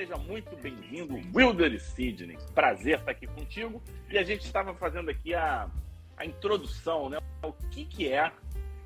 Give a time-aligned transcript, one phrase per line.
[0.00, 2.38] seja muito bem-vindo, Wilder Sidney.
[2.54, 3.82] Prazer estar aqui contigo.
[4.08, 5.68] E a gente estava fazendo aqui a,
[6.16, 7.18] a introdução, né?
[7.42, 8.32] O que, que é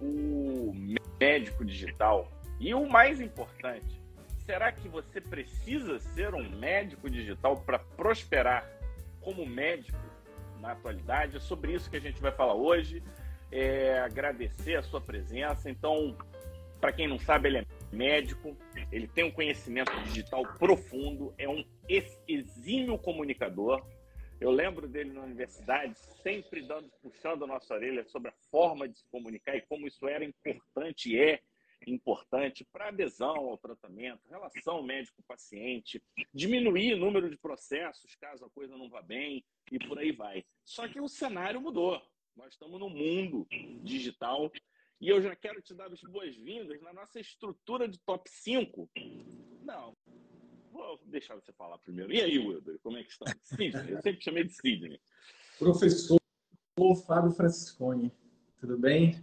[0.01, 0.73] o
[1.21, 2.29] médico digital?
[2.59, 4.03] E o mais importante,
[4.45, 8.69] será que você precisa ser um médico digital para prosperar
[9.21, 9.97] como médico
[10.61, 11.37] na atualidade?
[11.37, 13.01] É sobre isso que a gente vai falar hoje.
[13.53, 15.71] É, agradecer a sua presença.
[15.71, 16.19] Então,
[16.81, 17.65] para quem não sabe, ele é
[17.95, 18.57] médico,
[18.93, 21.65] ele tem um conhecimento digital profundo, é um
[22.29, 23.87] exímio comunicador.
[24.41, 28.99] Eu lembro dele na universidade, sempre dando, puxando a nossa orelha sobre a forma de
[28.99, 31.41] se comunicar e como isso era importante e é
[31.87, 36.03] importante para adesão ao tratamento, relação médico-paciente,
[36.33, 40.45] diminuir o número de processos caso a coisa não vá bem e por aí vai.
[40.65, 42.01] Só que o cenário mudou.
[42.37, 43.47] Nós estamos no mundo
[43.83, 44.51] digital
[45.01, 48.89] e eu já quero te dar as boas-vindas na nossa estrutura de top 5.
[49.63, 49.97] Não,
[50.73, 52.13] vou deixar você falar primeiro.
[52.13, 53.27] E aí, Wilder, como é que está?
[53.43, 55.01] Sidney, eu sempre chamei de Sidney.
[55.59, 56.19] Professor
[57.07, 58.13] Fábio Franciscone,
[58.59, 59.23] tudo bem?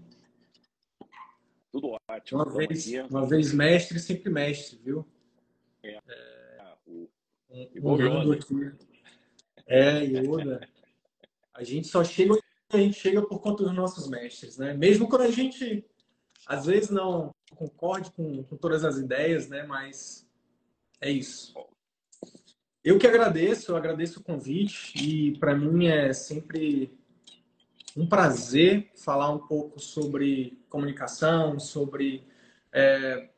[1.72, 2.44] Tudo ótimo.
[2.44, 5.06] Uma vez, uma vez mestre, sempre mestre, viu?
[5.83, 5.95] É.
[5.95, 7.09] é o...
[7.50, 8.72] Um, um aqui.
[9.66, 10.67] É, Yoda.
[11.53, 12.33] A gente só chega
[12.77, 14.73] a gente chega por conta dos nossos mestres, né?
[14.73, 15.86] Mesmo quando a gente
[16.47, 19.63] às vezes não concorde com, com todas as ideias, né?
[19.63, 20.28] Mas
[21.00, 21.53] é isso.
[22.83, 26.97] Eu que agradeço, eu agradeço o convite e para mim é sempre
[27.95, 32.23] um prazer falar um pouco sobre comunicação, sobre
[32.73, 33.30] é,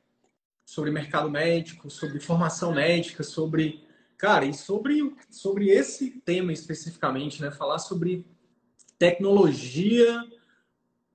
[0.66, 3.84] sobre mercado médico, sobre formação médica, sobre
[4.18, 7.52] cara e sobre sobre esse tema especificamente, né?
[7.52, 8.25] Falar sobre
[8.97, 10.23] tecnologia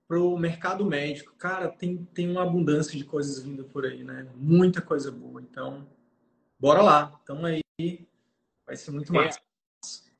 [0.06, 1.34] para o mercado médico.
[1.36, 4.26] Cara, tem, tem uma abundância de coisas vindo por aí, né?
[4.34, 5.42] Muita coisa boa.
[5.42, 5.86] Então,
[6.58, 7.20] bora lá.
[7.22, 7.62] Então aí
[8.64, 9.40] vai ser muito é, massa.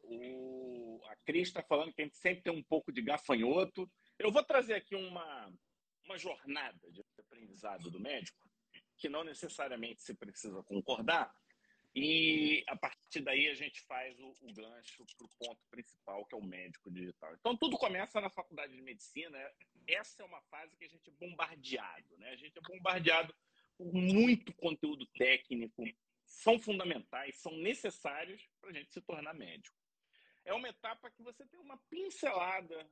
[0.05, 3.91] O, a Cris está falando que a gente sempre tem um pouco de gafanhoto.
[4.19, 5.50] Eu vou trazer aqui uma,
[6.04, 8.38] uma jornada de aprendizado do médico,
[8.97, 11.33] que não necessariamente se precisa concordar,
[11.94, 16.34] e a partir daí a gente faz o, o gancho para o ponto principal, que
[16.34, 17.34] é o médico digital.
[17.34, 19.38] Então tudo começa na faculdade de medicina.
[19.87, 22.31] Essa é uma fase que a gente é bombardeado, né?
[22.31, 23.34] A gente é bombardeado
[23.77, 25.84] por muito conteúdo técnico,
[26.25, 29.77] são fundamentais, são necessários para a gente se tornar médico.
[30.44, 32.91] É uma etapa que você tem uma pincelada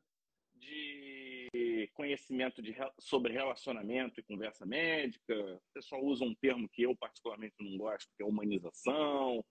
[0.58, 5.34] de conhecimento de, sobre relacionamento e conversa médica.
[5.34, 9.44] O pessoal usa um termo que eu particularmente não gosto, que é humanização.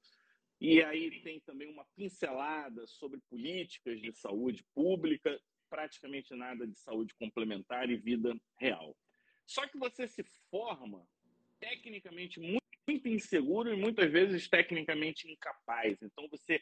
[0.59, 5.39] E aí tem também uma pincelada sobre políticas de saúde pública,
[5.69, 8.95] praticamente nada de saúde complementar e vida real.
[9.45, 11.05] Só que você se forma
[11.59, 15.97] tecnicamente muito, muito inseguro e muitas vezes tecnicamente incapaz.
[16.01, 16.61] Então você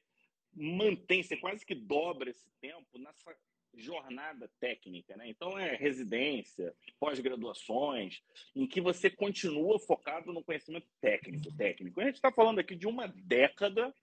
[0.56, 3.36] mantém, você quase que dobra esse tempo nessa
[3.76, 5.28] jornada técnica, né?
[5.30, 8.22] Então é residência, pós-graduações,
[8.56, 12.00] em que você continua focado no conhecimento técnico, técnico.
[12.00, 13.94] A gente está falando aqui de uma década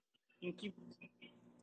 [0.41, 0.73] em que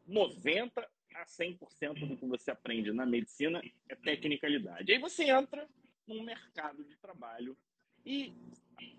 [0.06, 4.92] 90 a 100% do que você aprende na medicina é tecnicalidade.
[4.92, 5.68] Aí você entra
[6.06, 7.56] num mercado de trabalho
[8.04, 8.32] e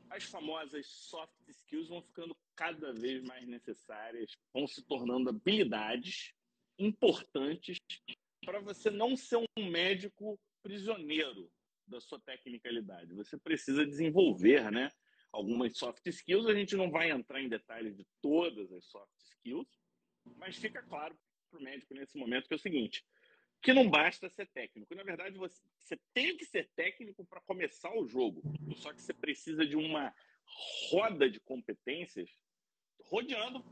[0.09, 6.33] as famosas soft skills vão ficando cada vez mais necessárias, vão se tornando habilidades
[6.77, 7.77] importantes
[8.49, 11.51] para você não ser um médico prisioneiro
[11.85, 13.13] da sua tecnicalidade.
[13.13, 14.89] Você precisa desenvolver, né?
[15.31, 16.47] Algumas soft skills.
[16.47, 19.67] A gente não vai entrar em detalhes de todas as soft skills,
[20.35, 21.15] mas fica claro
[21.51, 23.05] para o médico nesse momento que é o seguinte:
[23.61, 24.95] que não basta ser técnico.
[24.95, 28.41] Na verdade, você, você tem que ser técnico para começar o jogo.
[28.77, 30.11] Só que você precisa de uma
[30.89, 32.31] roda de competências
[33.03, 33.63] rodeando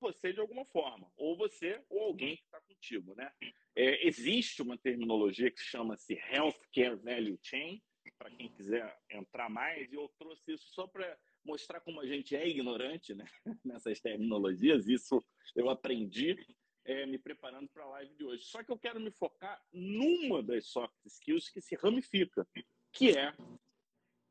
[0.00, 3.32] você de alguma forma, ou você ou alguém que está contigo, né?
[3.74, 7.82] É, existe uma terminologia que chama-se Healthcare Value Chain,
[8.18, 12.34] para quem quiser entrar mais, e eu trouxe isso só para mostrar como a gente
[12.34, 13.24] é ignorante né?
[13.64, 14.88] nessas terminologias.
[14.88, 16.36] Isso eu aprendi
[16.84, 18.44] é, me preparando para a live de hoje.
[18.44, 22.46] Só que eu quero me focar numa das soft skills que se ramifica,
[22.92, 23.34] que é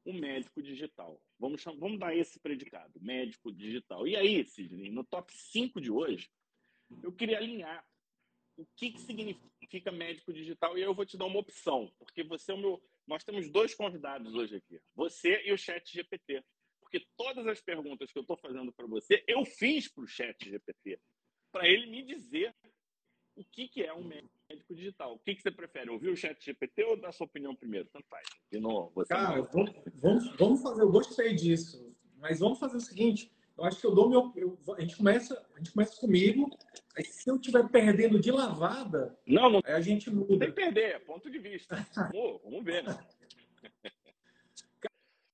[0.05, 1.19] o médico digital.
[1.39, 4.07] Vamos, chamar, vamos dar esse predicado, médico digital.
[4.07, 6.29] E aí, Sidney, no top 5 de hoje,
[7.03, 7.85] eu queria alinhar
[8.55, 12.51] o que, que significa médico digital e eu vou te dar uma opção, porque você
[12.51, 12.81] é o meu.
[13.05, 16.43] Nós temos dois convidados hoje aqui, você e o Chat GPT.
[16.79, 20.37] Porque todas as perguntas que eu estou fazendo para você, eu fiz para o Chat
[20.47, 20.99] GPT,
[21.51, 22.55] para ele me dizer
[23.35, 25.13] o que, que é um médico digital.
[25.13, 27.89] O que, que você prefere, ouvir o Chat GPT ou dar sua opinião primeiro?
[27.91, 28.25] Tanto faz.
[28.51, 32.81] De novo, você Cara, vamos, vamos, vamos fazer, eu gostei disso, mas vamos fazer o
[32.81, 34.31] seguinte: eu acho que eu dou meu.
[34.35, 36.49] Eu, a, gente começa, a gente começa comigo.
[36.97, 40.31] Aí se eu estiver perdendo de lavada, não, não, aí a gente muda.
[40.31, 41.75] Não tem que perder, é ponto de vista.
[42.11, 42.97] vamos, vamos ver, né?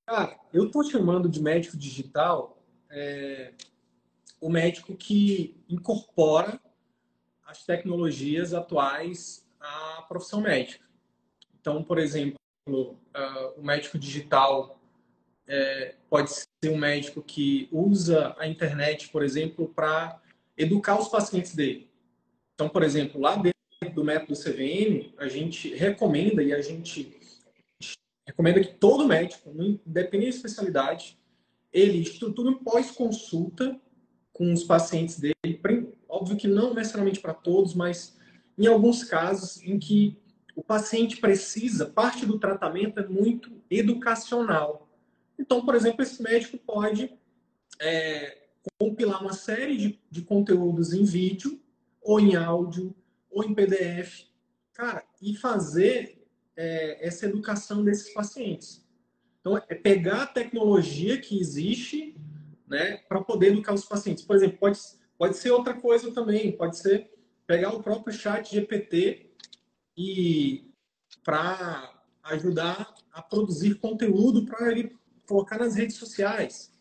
[0.06, 2.60] Cara, eu tô chamando de médico digital
[2.90, 3.54] é,
[4.40, 6.60] o médico que incorpora
[7.52, 10.84] as tecnologias atuais à profissão médica.
[11.60, 12.36] Então, por exemplo,
[12.68, 14.80] uh, o médico digital
[15.46, 20.20] é, pode ser um médico que usa a internet, por exemplo, para
[20.56, 21.90] educar os pacientes dele.
[22.54, 23.52] Então, por exemplo, lá dentro
[23.94, 27.20] do método CVM, a gente recomenda e a gente
[28.26, 29.50] recomenda que todo médico,
[29.86, 31.18] independente da especialidade,
[31.72, 33.78] ele estrutura um pós-consulta
[34.32, 35.31] com os pacientes dele.
[36.32, 38.16] Óbvio que não necessariamente para todos, mas
[38.56, 40.18] em alguns casos em que
[40.56, 44.88] o paciente precisa, parte do tratamento é muito educacional.
[45.38, 47.12] Então, por exemplo, esse médico pode
[47.80, 48.38] é,
[48.78, 51.60] compilar uma série de, de conteúdos em vídeo,
[52.00, 52.94] ou em áudio,
[53.30, 54.26] ou em PDF,
[54.74, 56.26] cara, e fazer
[56.56, 58.86] é, essa educação desses pacientes.
[59.40, 62.14] Então, é pegar a tecnologia que existe
[62.66, 64.24] né, para poder educar os pacientes.
[64.24, 64.78] Por exemplo, pode,
[65.22, 67.08] pode ser outra coisa também, pode ser
[67.46, 69.30] pegar o próprio chat GPT
[69.96, 70.68] e
[71.22, 76.72] para ajudar a produzir conteúdo para ele colocar nas redes sociais.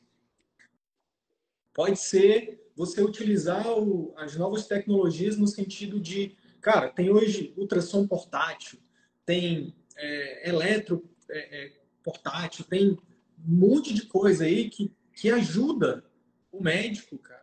[1.71, 8.07] Pode ser você utilizar o, as novas tecnologias no sentido de, cara, tem hoje ultrassom
[8.07, 8.79] portátil,
[9.23, 11.73] tem é, eletro é, é,
[12.03, 12.99] portátil, tem um
[13.37, 16.03] monte de coisa aí que, que ajuda
[16.51, 17.40] o médico, cara.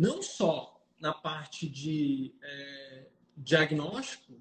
[0.00, 3.06] Não só na parte de é,
[3.36, 4.32] diagnóstico,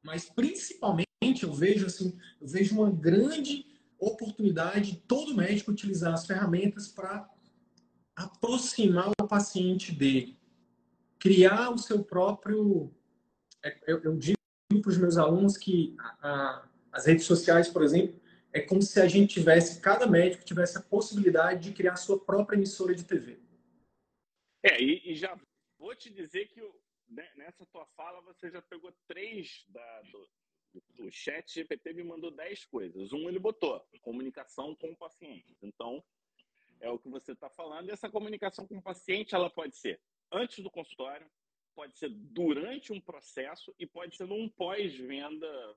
[0.00, 3.66] mas principalmente eu vejo assim, eu vejo uma grande
[3.98, 7.28] oportunidade de todo médico utilizar as ferramentas para
[8.14, 10.38] aproximar o paciente dele,
[11.18, 12.94] criar o seu próprio.
[13.64, 14.38] É, eu, eu digo
[14.80, 18.20] para os meus alunos que a, a, as redes sociais, por exemplo,
[18.52, 22.20] é como se a gente tivesse, cada médico tivesse a possibilidade de criar a sua
[22.20, 23.47] própria emissora de TV.
[24.62, 25.38] É, e, e já
[25.78, 26.60] vou te dizer que
[27.08, 30.28] né, nessa tua fala você já pegou três da, do,
[30.98, 33.12] o chat GPT me mandou 10 coisas.
[33.12, 35.56] Um ele botou, comunicação com o paciente.
[35.62, 36.04] Então,
[36.80, 37.88] é o que você está falando.
[37.88, 40.00] E essa comunicação com o paciente, ela pode ser
[40.30, 41.28] antes do consultório,
[41.74, 45.76] pode ser durante um processo e pode ser num pós-venda.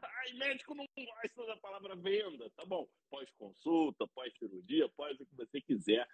[0.00, 2.50] Ai, médico não gosta da palavra venda.
[2.50, 6.06] Tá bom, pós-consulta, pós-cirurgia, pós o que você quiser.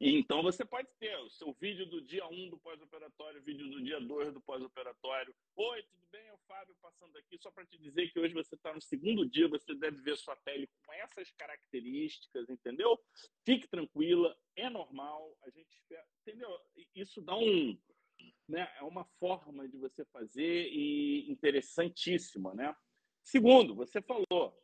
[0.00, 4.00] Então você pode ter o seu vídeo do dia 1 do pós-operatório, vídeo do dia
[4.00, 5.34] 2 do pós-operatório.
[5.54, 6.26] Oi, tudo bem?
[6.26, 9.28] É o Fábio passando aqui só para te dizer que hoje você está no segundo
[9.28, 12.98] dia, você deve ver sua pele com essas características, entendeu?
[13.44, 16.50] Fique tranquila, é normal, a gente espera, entendeu?
[16.94, 17.78] Isso dá um,
[18.48, 22.74] né, é uma forma de você fazer e interessantíssima, né?
[23.22, 24.61] Segundo, você falou,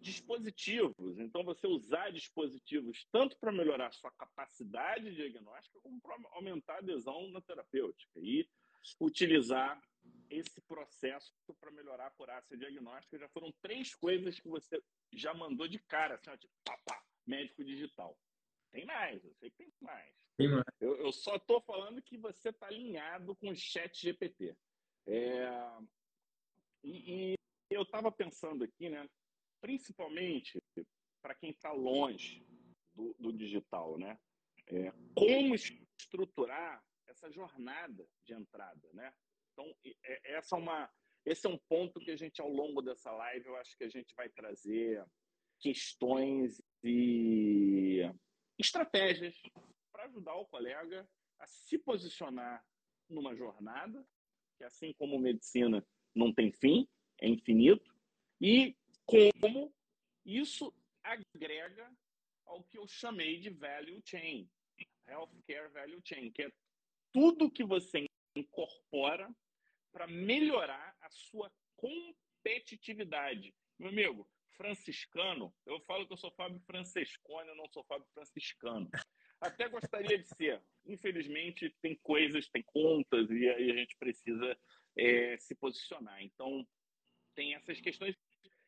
[0.00, 1.18] dispositivos.
[1.18, 7.30] Então, você usar dispositivos tanto para melhorar sua capacidade diagnóstica, como para aumentar a adesão
[7.30, 8.18] na terapêutica.
[8.20, 8.48] E
[8.98, 9.80] utilizar
[10.30, 13.18] esse processo para melhorar a acurácia diagnóstica.
[13.18, 14.82] Já foram três coisas que você
[15.12, 18.16] já mandou de cara, assim, tipo, pá, pá, médico digital.
[18.70, 20.14] Tem mais, eu sei que tem mais.
[20.36, 20.64] Tem mais.
[20.80, 24.56] Eu, eu só estou falando que você está alinhado com o chat GPT.
[25.06, 25.48] É...
[26.84, 27.34] E, e
[27.70, 29.08] eu estava pensando aqui, né?
[29.60, 30.62] Principalmente
[31.22, 32.44] para quem está longe
[32.94, 34.18] do, do, digital, né?
[34.66, 39.12] É, como estruturar essa jornada de entrada, né?
[39.52, 40.90] Então, é, essa é uma,
[41.24, 43.88] esse é um ponto que a gente, ao longo dessa live, eu acho que a
[43.88, 45.04] gente vai trazer
[45.58, 48.00] questões e
[48.58, 49.36] estratégias
[49.92, 52.64] para ajudar o colega a se posicionar
[53.08, 54.06] numa jornada,
[54.56, 56.88] que assim como medicina não tem fim,
[57.20, 57.94] é infinito,
[58.40, 58.76] e
[59.40, 59.74] como
[60.24, 61.90] isso agrega
[62.46, 64.48] ao que eu chamei de value chain,
[65.06, 66.52] healthcare value chain, que é
[67.12, 69.32] tudo que você incorpora
[69.92, 73.54] para melhorar a sua competitividade.
[73.78, 78.88] Meu amigo, franciscano, eu falo que eu sou Fábio Francescone, eu não sou Fábio Franciscano.
[79.40, 80.62] Até gostaria de ser.
[80.84, 84.58] Infelizmente, tem coisas, tem contas, e aí a gente precisa
[84.96, 86.22] é, se posicionar.
[86.22, 86.66] Então,
[87.34, 88.14] tem essas questões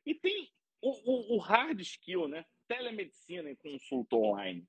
[0.05, 0.49] e tem
[0.81, 2.45] o, o, o hard skill, né?
[2.67, 4.67] Telemedicina em consulta online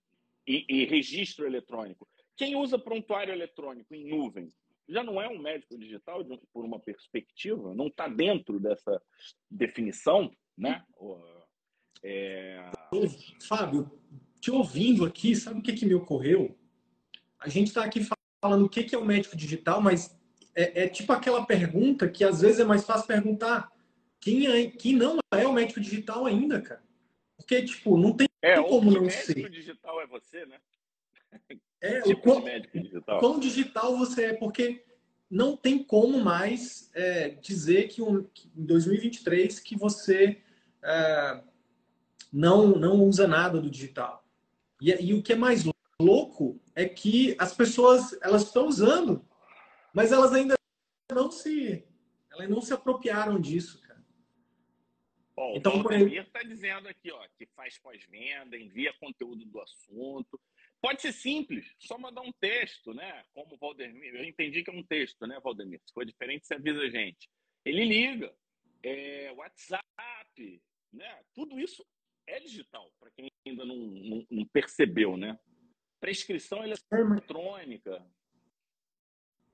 [0.48, 2.08] e, e registro eletrônico.
[2.36, 4.50] Quem usa prontuário eletrônico em nuvem
[4.88, 9.02] já não é um médico digital por uma perspectiva, não está dentro dessa
[9.50, 10.84] definição, né?
[12.04, 12.70] É...
[13.48, 13.90] Fábio,
[14.42, 16.58] te ouvindo aqui, sabe o que, que me ocorreu?
[17.40, 18.06] A gente está aqui
[18.42, 20.20] falando o que, que é o médico digital, mas
[20.54, 23.72] é, é, tipo aquela pergunta que às vezes é mais fácil perguntar
[24.24, 26.82] quem, é, quem não é o médico digital ainda, cara.
[27.36, 29.36] Porque, tipo, não tem é, como não ser.
[29.36, 30.58] médico digital é você, né?
[31.82, 33.20] É, tipo o quão, médico digital.
[33.20, 34.86] quão digital você é, porque
[35.30, 40.42] não tem como mais é, dizer que, um, que, em 2023 que você
[40.82, 41.44] é,
[42.32, 44.26] não, não usa nada do digital.
[44.80, 45.66] E, e, o que é mais
[46.00, 49.26] louco é que as pessoas elas estão usando,
[49.94, 50.56] mas elas ainda
[51.12, 51.84] não se
[52.32, 53.83] elas não se apropriaram disso.
[55.36, 60.40] Bom, então, o Valdemir está dizendo aqui, ó, que faz pós-venda, envia conteúdo do assunto.
[60.80, 63.24] Pode ser simples, só mandar um texto, né?
[63.34, 64.14] Como o Valdemir.
[64.14, 65.82] Eu entendi que é um texto, né, Valdemir?
[65.86, 67.30] Se for diferente, você avisa a gente.
[67.66, 68.36] Ele liga.
[68.84, 70.62] É, WhatsApp,
[70.92, 71.24] né?
[71.34, 71.84] Tudo isso
[72.28, 75.40] é digital, para quem ainda não, não, não, percebeu, né?
[76.00, 78.06] Prescrição eletrônica.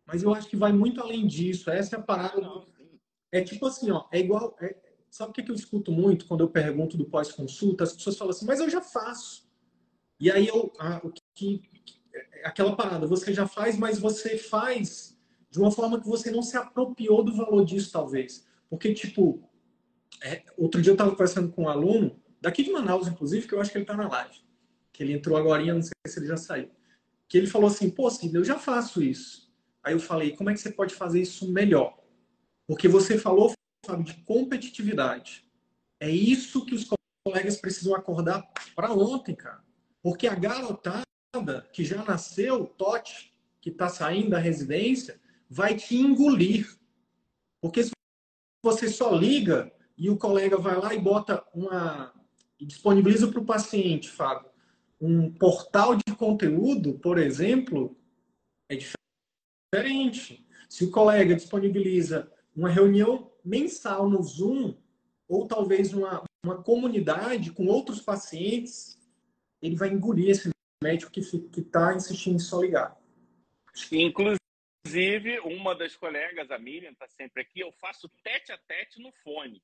[0.05, 1.69] Mas eu acho que vai muito além disso.
[1.69, 2.37] Essa é a parada.
[2.37, 2.67] Ah, não,
[3.31, 4.57] é tipo assim, ó, é igual.
[4.59, 4.88] É...
[5.09, 7.83] Sabe o que eu escuto muito quando eu pergunto do pós-consulta?
[7.83, 9.49] As pessoas falam assim, mas eu já faço.
[10.19, 11.61] E aí eu, ah, o que,
[12.13, 15.17] é aquela parada, você já faz, mas você faz
[15.49, 18.45] de uma forma que você não se apropriou do valor disso, talvez.
[18.69, 19.41] Porque, tipo,
[20.21, 23.61] é, outro dia eu estava conversando com um aluno, daqui de Manaus, inclusive, que eu
[23.61, 24.35] acho que ele está na live.
[24.91, 26.69] Que ele entrou agora, não sei se ele já saiu.
[27.27, 29.51] Que ele falou assim, pô, Cid, eu já faço isso.
[29.83, 31.97] Aí eu falei, como é que você pode fazer isso melhor?
[32.67, 33.53] Porque você falou,
[33.85, 35.45] Fábio, de competitividade.
[35.99, 36.87] É isso que os
[37.25, 39.63] colegas precisam acordar para ontem, cara.
[40.01, 41.03] Porque a garotada
[41.73, 45.19] que já nasceu, Tote, que está saindo da residência,
[45.49, 46.77] vai te engolir.
[47.61, 47.91] Porque se
[48.63, 52.13] você só liga e o colega vai lá e bota uma,
[52.59, 54.49] e disponibiliza para o paciente, Fábio,
[54.99, 57.97] um portal de conteúdo, por exemplo,
[58.69, 60.45] é diferente.
[60.69, 64.75] Se o colega disponibiliza uma reunião mensal no Zoom,
[65.27, 68.99] ou talvez uma, uma comunidade com outros pacientes,
[69.61, 70.49] ele vai engolir esse
[70.81, 71.19] médico que
[71.59, 72.97] está insistindo em só ligar.
[73.91, 79.11] Inclusive, uma das colegas, a Miriam, está sempre aqui, eu faço tete a tete no
[79.23, 79.61] fone.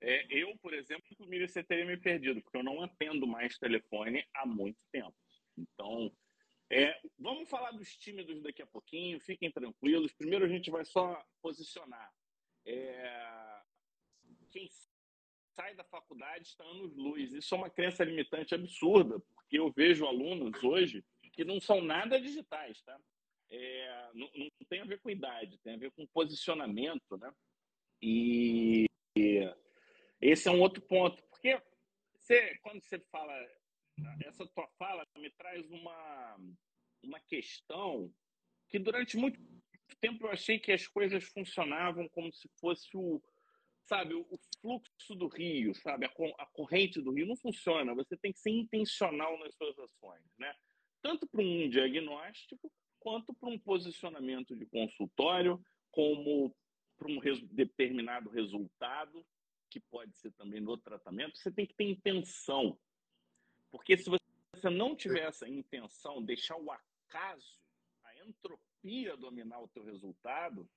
[0.00, 4.24] É, eu, por exemplo, Miriam, você teria me perdido, porque eu não atendo mais telefone
[4.34, 5.14] há muito tempo.
[5.56, 6.12] Então,
[6.70, 10.12] é, vamos falar dos tímidos daqui a pouquinho, fiquem tranquilos.
[10.12, 12.12] Primeiro a gente vai só posicionar.
[12.70, 13.62] É,
[14.50, 14.68] quem
[15.54, 17.32] sai da faculdade está anos luz.
[17.32, 22.20] Isso é uma crença limitante absurda, porque eu vejo alunos hoje que não são nada
[22.20, 23.00] digitais, tá?
[23.50, 27.32] É, não, não, tem a ver com idade, tem a ver com posicionamento, né?
[28.02, 28.84] E,
[29.16, 29.54] e
[30.20, 31.60] esse é um outro ponto, porque
[32.14, 33.32] você, quando você fala,
[34.26, 36.36] essa tua fala me traz uma,
[37.02, 38.12] uma questão
[38.68, 39.40] que durante muito
[40.00, 43.22] tempo eu achei que as coisas funcionavam como se fosse o,
[43.86, 47.94] sabe, o, fluxo do rio, sabe, a, corrente do rio não funciona.
[47.94, 50.54] Você tem que ser intencional nas suas ações, né?
[51.00, 56.54] Tanto para um diagnóstico quanto para um posicionamento de consultório, como
[56.96, 57.18] para um
[57.52, 59.24] determinado resultado
[59.70, 62.78] que pode ser também no tratamento, você tem que ter intenção.
[63.70, 67.60] Porque se você não tiver essa intenção, deixar o acaso,
[68.02, 68.67] a entropia
[69.18, 70.68] dominar o teu resultado,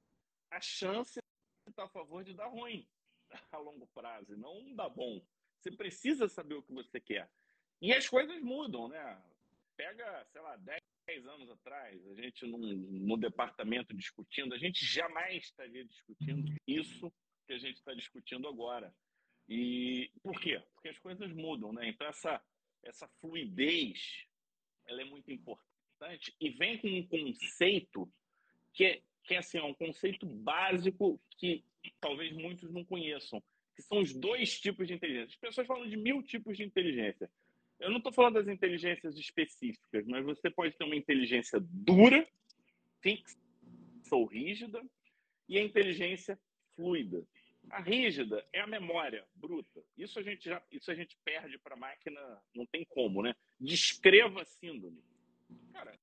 [0.50, 1.20] a chance
[1.68, 2.88] está a favor de dar ruim
[3.52, 5.26] a longo prazo, não dar bom.
[5.60, 7.30] Você precisa saber o que você quer.
[7.82, 9.22] E as coisas mudam, né?
[9.76, 15.46] Pega, sei lá, 10 anos atrás, a gente num, no departamento discutindo, a gente jamais
[15.46, 17.12] estaria discutindo isso
[17.48, 18.94] que a gente está discutindo agora.
[19.48, 20.62] E por quê?
[20.74, 21.90] Porque as coisas mudam, né?
[21.90, 22.42] Então essa
[22.84, 24.26] essa fluidez,
[24.86, 25.71] ela é muito importante
[26.40, 28.12] e vem com um conceito
[28.74, 31.64] que é, que é assim, é um conceito básico que
[32.00, 33.42] talvez muitos não conheçam,
[33.76, 35.34] que são os dois tipos de inteligência.
[35.34, 37.30] As pessoas falam de mil tipos de inteligência.
[37.80, 42.28] Eu não estou falando das inteligências específicas, mas você pode ter uma inteligência dura,
[43.02, 43.38] fixa
[44.12, 44.84] ou rígida,
[45.48, 46.40] e a inteligência
[46.76, 47.26] fluida.
[47.70, 49.84] A rígida é a memória bruta.
[49.98, 52.20] Isso a gente já, isso a gente perde para a máquina,
[52.54, 53.36] não tem como, né?
[53.60, 55.02] Descreva a síndrome.
[55.74, 55.98] Cara,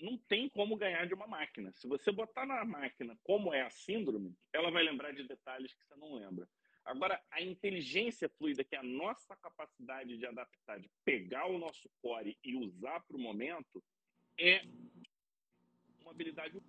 [0.00, 1.72] não tem como ganhar de uma máquina.
[1.72, 5.84] Se você botar na máquina como é a síndrome, ela vai lembrar de detalhes que
[5.84, 6.48] você não lembra.
[6.84, 11.88] Agora, a inteligência fluida, que é a nossa capacidade de adaptar, de pegar o nosso
[12.00, 13.82] core e usar para o momento,
[14.38, 14.64] é
[16.00, 16.60] uma habilidade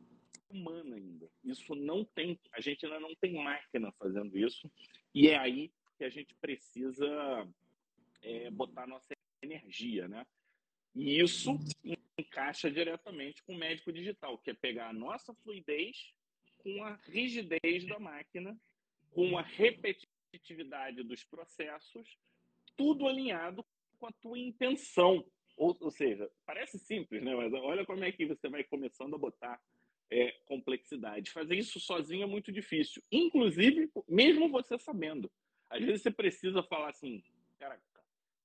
[0.50, 1.28] humana ainda.
[1.44, 4.72] Isso não tem, a gente ainda não tem máquina fazendo isso,
[5.14, 7.08] e é aí que a gente precisa
[8.22, 10.26] é, botar nossa energia, né?
[10.96, 11.58] E isso
[12.18, 16.14] encaixa diretamente com o médico digital, que é pegar a nossa fluidez
[16.60, 18.58] com a rigidez da máquina,
[19.12, 22.18] com a repetitividade dos processos,
[22.78, 23.66] tudo alinhado
[24.00, 25.26] com a tua intenção.
[25.58, 27.36] Ou, ou seja, parece simples, né?
[27.36, 29.62] Mas olha como é que você vai começando a botar
[30.10, 31.32] é, complexidade.
[31.32, 33.02] Fazer isso sozinho é muito difícil.
[33.12, 35.32] Inclusive, mesmo você sabendo.
[35.70, 37.24] Às vezes você precisa falar assim,
[37.60, 37.80] cara,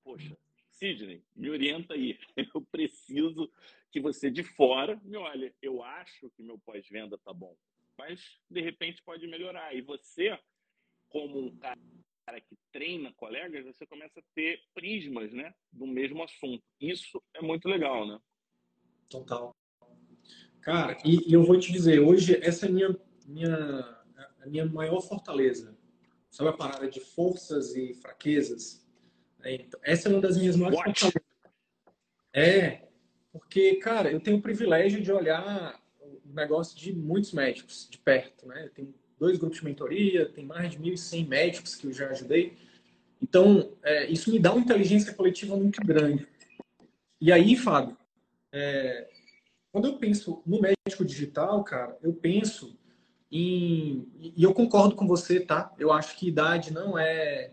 [0.03, 0.37] poxa,
[0.79, 2.19] Sidney, me orienta aí.
[2.55, 3.51] Eu preciso
[3.91, 5.53] que você de fora me olhe.
[5.61, 7.57] Eu acho que meu pós-venda tá bom,
[7.99, 9.75] mas de repente pode melhorar.
[9.75, 10.39] E você,
[11.09, 16.63] como um cara que treina colegas, você começa a ter prismas, né, do mesmo assunto.
[16.81, 18.21] Isso é muito legal, né?
[19.09, 19.57] Total.
[20.61, 23.49] Cara, e, e eu vou te dizer, hoje essa é minha, minha,
[24.41, 25.77] a minha maior fortaleza.
[26.31, 28.88] Sabe a parada de forças e fraquezas?
[29.43, 31.23] É, então, essa é uma das minhas maiores fortalezas.
[32.33, 32.83] É,
[33.33, 38.47] porque, cara, eu tenho o privilégio de olhar o negócio de muitos médicos de perto,
[38.47, 38.65] né?
[38.65, 42.57] Eu tenho dois grupos de mentoria, tem mais de 1.100 médicos que eu já ajudei.
[43.21, 46.27] Então, é, isso me dá uma inteligência coletiva muito grande.
[47.21, 47.97] E aí, Fábio,
[48.53, 49.09] é,
[49.73, 52.79] quando eu penso no médico digital, cara, eu penso
[53.31, 54.09] em.
[54.37, 55.75] E eu concordo com você, tá?
[55.79, 57.53] Eu acho que idade não é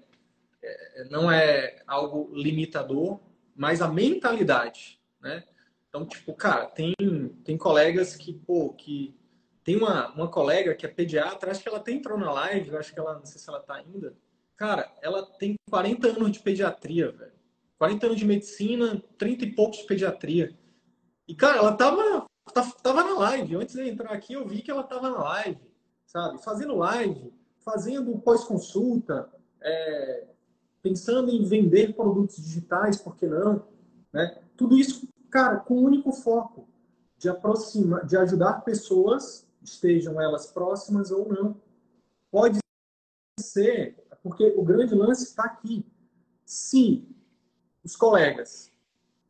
[1.09, 3.19] não é algo limitador,
[3.55, 5.43] mas a mentalidade, né?
[5.87, 6.93] Então, tipo, cara, tem,
[7.43, 9.15] tem colegas que, pô, que.
[9.63, 12.93] Tem uma, uma colega que é pediatra, acho que ela até entrou na live, acho
[12.93, 14.15] que ela, não sei se ela tá ainda.
[14.55, 17.33] Cara, ela tem 40 anos de pediatria, velho.
[17.79, 20.55] 40 anos de medicina, 30 e poucos de pediatria.
[21.27, 22.27] E, cara, ela tava,
[22.83, 23.55] tava na live.
[23.55, 25.59] Antes de entrar aqui, eu vi que ela tava na live,
[26.05, 26.43] sabe?
[26.43, 29.29] Fazendo live, fazendo pós-consulta,
[29.61, 30.27] é,
[30.85, 33.67] pensando em vender produtos digitais, por que não?
[34.13, 34.39] Né?
[34.55, 36.69] Tudo isso, cara, com o um único foco
[37.17, 41.59] de aproximar, de ajudar pessoas, estejam elas próximas ou não.
[42.29, 42.59] Pode
[43.39, 45.83] ser, porque o grande lance está aqui.
[46.45, 47.03] Se
[47.83, 48.71] os colegas,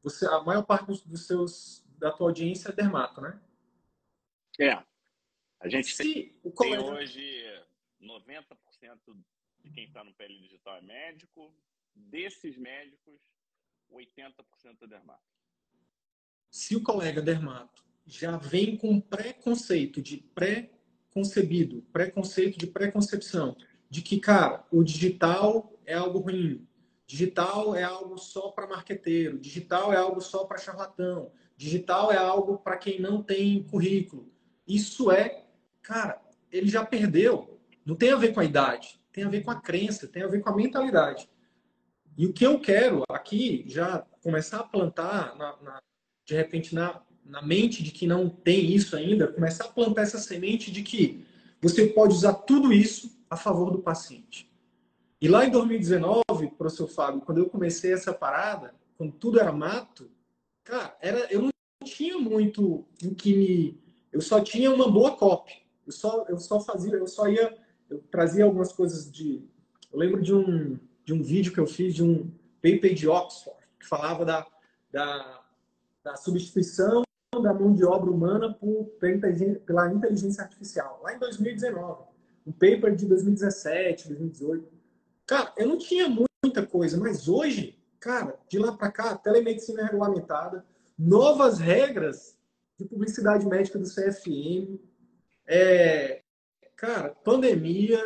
[0.04, 3.40] você, a maior parte dos, dos seus da tua audiência é dermato, né?
[4.60, 4.74] É.
[5.62, 6.84] A gente Se tem, colega...
[6.84, 7.64] tem hoje
[8.02, 8.44] 90%
[9.66, 11.54] de quem está no pele digital é médico.
[11.94, 13.20] Desses médicos,
[13.92, 14.34] 80%
[14.82, 15.22] é dermato.
[16.52, 23.58] Se o colega dermato já vem com preconceito de pré-concebido, preconceito de preconcepção,
[23.90, 26.68] de que, cara, o digital é algo ruim,
[27.08, 32.58] digital é algo só para marqueteiro, digital é algo só para charlatão, Digital é algo
[32.58, 34.30] para quem não tem currículo.
[34.68, 35.46] Isso é,
[35.82, 37.60] cara, ele já perdeu.
[37.86, 40.28] Não tem a ver com a idade, tem a ver com a crença, tem a
[40.28, 41.30] ver com a mentalidade.
[42.18, 45.80] E o que eu quero aqui já começar a plantar, na, na,
[46.26, 50.18] de repente, na, na mente de que não tem isso ainda, começar a plantar essa
[50.18, 51.26] semente de que
[51.62, 54.52] você pode usar tudo isso a favor do paciente.
[55.22, 56.22] E lá em 2019,
[56.58, 60.12] professor Fábio, quando eu comecei essa parada, quando tudo era mato,
[60.66, 61.52] Cara, era, eu não
[61.84, 63.80] tinha muito em que me.
[64.12, 65.54] Eu só tinha uma boa copy.
[65.86, 67.56] Eu só, eu só fazia, eu só ia.
[67.96, 69.44] Eu trazia algumas coisas de.
[69.92, 72.32] Eu lembro de um, de um vídeo que eu fiz de um
[72.62, 74.46] paper de Oxford, que falava da,
[74.92, 75.42] da,
[76.04, 77.04] da substituição
[77.42, 78.86] da mão de obra humana por,
[79.66, 82.04] pela inteligência artificial, lá em 2019.
[82.48, 84.72] Um paper de 2017, 2018.
[85.28, 89.86] Cara, eu não tinha muita coisa, mas hoje Cara, de lá para cá, telemedicina é
[89.86, 90.64] regulamentada,
[90.96, 92.38] novas regras
[92.78, 94.80] de publicidade médica do CFM,
[95.48, 96.22] é,
[96.76, 98.04] cara, pandemia,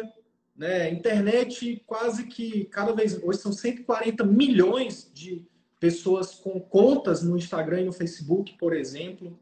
[0.55, 5.47] né, internet quase que cada vez hoje são 140 milhões de
[5.79, 9.39] pessoas com contas no Instagram e no Facebook, por exemplo.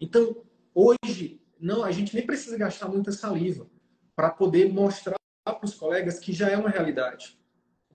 [0.00, 0.44] Então,
[0.74, 3.66] hoje não, a gente nem precisa gastar muita saliva
[4.14, 7.38] para poder mostrar para os colegas que já é uma realidade.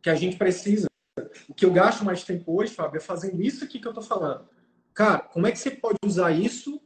[0.02, 0.88] Que a gente precisa
[1.48, 4.04] o que eu gasto mais tempo hoje, Fábio, é fazendo isso aqui que eu estou
[4.04, 4.48] falando.
[4.94, 6.82] Cara, como é que você pode usar isso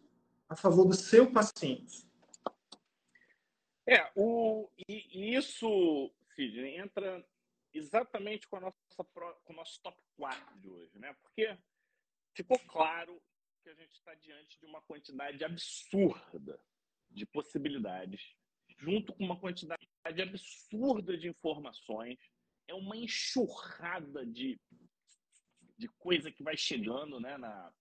[0.49, 2.05] a favor do seu paciente?
[3.91, 7.27] É, o, e, isso, Sidney, entra
[7.73, 9.03] exatamente com, a nossa,
[9.43, 11.13] com o nosso top 4 de hoje, né?
[11.21, 11.57] Porque
[12.33, 13.21] ficou claro
[13.61, 16.57] que a gente está diante de uma quantidade absurda
[17.09, 18.33] de possibilidades,
[18.79, 22.17] junto com uma quantidade absurda de informações
[22.69, 24.57] é uma enxurrada de,
[25.77, 27.73] de coisa que vai chegando né, na,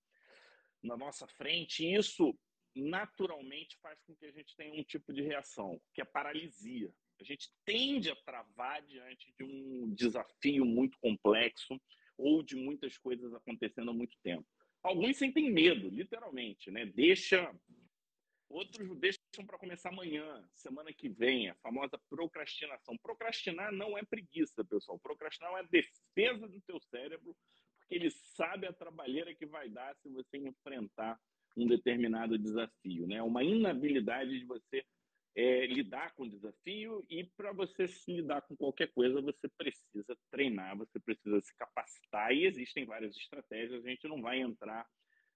[0.83, 2.37] na nossa frente, e isso
[2.75, 6.93] naturalmente faz com que a gente tenha um tipo de reação, que é paralisia.
[7.21, 11.81] A gente tende a travar diante de um desafio muito complexo.
[12.23, 14.47] ou de muitas coisas acontecendo há muito tempo.
[14.83, 16.85] Alguns sentem medo, literalmente, né?
[16.85, 17.51] Deixa
[18.51, 22.99] Outros deixam para começar amanhã, semana que vem, a famosa procrastinação.
[22.99, 24.99] Procrastinar não é preguiça, pessoal.
[24.99, 27.37] Procrastinar é defesa do teu cérebro,
[27.79, 31.17] porque ele sabe a trabalheira que vai dar se você enfrentar
[31.57, 33.23] um determinado desafio, né?
[33.23, 34.85] Uma inabilidade de você
[35.35, 40.17] é, lidar com o desafio e para você se lidar com qualquer coisa você precisa
[40.31, 43.85] treinar, você precisa se capacitar e existem várias estratégias.
[43.85, 44.87] A gente não vai entrar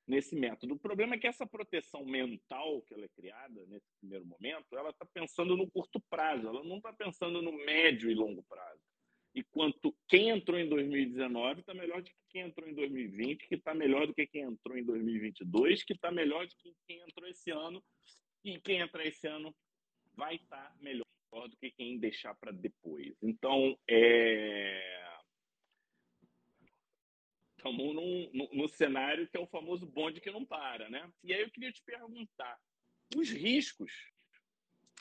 [0.06, 0.74] nesse método.
[0.74, 4.90] O problema é que essa proteção mental que ela é criada nesse primeiro momento, ela
[4.90, 8.82] está pensando no curto prazo, ela não está pensando no médio e longo prazo.
[9.34, 13.56] E quanto quem entrou em 2019 está melhor do que quem entrou em 2020, que
[13.56, 17.28] está melhor do que quem entrou em 2022, que está melhor do que quem entrou
[17.28, 17.82] esse ano,
[18.44, 19.54] e quem entrar esse ano
[20.14, 23.12] vai estar tá melhor do que quem deixar para depois.
[23.22, 25.00] Então, é
[27.56, 31.10] Estamos num, num, num, cenário que é o famoso bonde que não para, né?
[31.22, 32.60] E aí eu queria te perguntar,
[33.16, 33.90] os riscos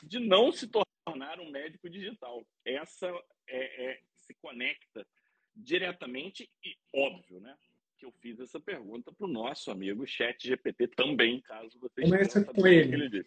[0.02, 2.46] de não se tornar um médico digital.
[2.64, 3.06] Essa
[3.46, 5.06] é, é, se conecta
[5.54, 7.56] diretamente e óbvio, né?
[7.96, 12.44] Que eu fiz essa pergunta para o nosso amigo Chat GPT também, caso vocês Começa
[12.44, 12.94] com ele.
[12.94, 13.26] ele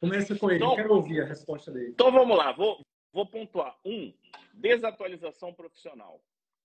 [0.00, 1.90] Começa com ele, então, quero ouvir a resposta dele.
[1.90, 3.78] Então vamos lá, vou, vou pontuar.
[3.84, 4.12] Um,
[4.52, 6.22] desatualização profissional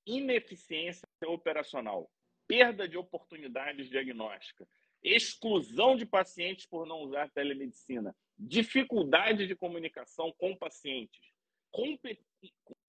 [0.07, 2.09] ineficiência operacional,
[2.47, 4.67] perda de oportunidades diagnósticas,
[5.03, 11.21] exclusão de pacientes por não usar telemedicina, dificuldade de comunicação com pacientes,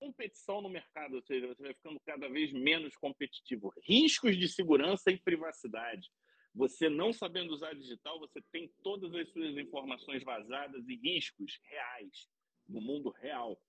[0.09, 5.11] competição no mercado, ou seja, você vai ficando cada vez menos competitivo, riscos de segurança
[5.11, 6.11] e privacidade.
[6.55, 12.29] Você não sabendo usar digital, você tem todas as suas informações vazadas e riscos reais
[12.66, 13.61] no mundo real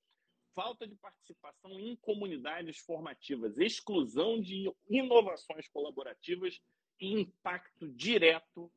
[0.55, 6.59] falta de participação em comunidades formativas, exclusão de inovações colaborativas
[6.99, 8.69] e impacto direto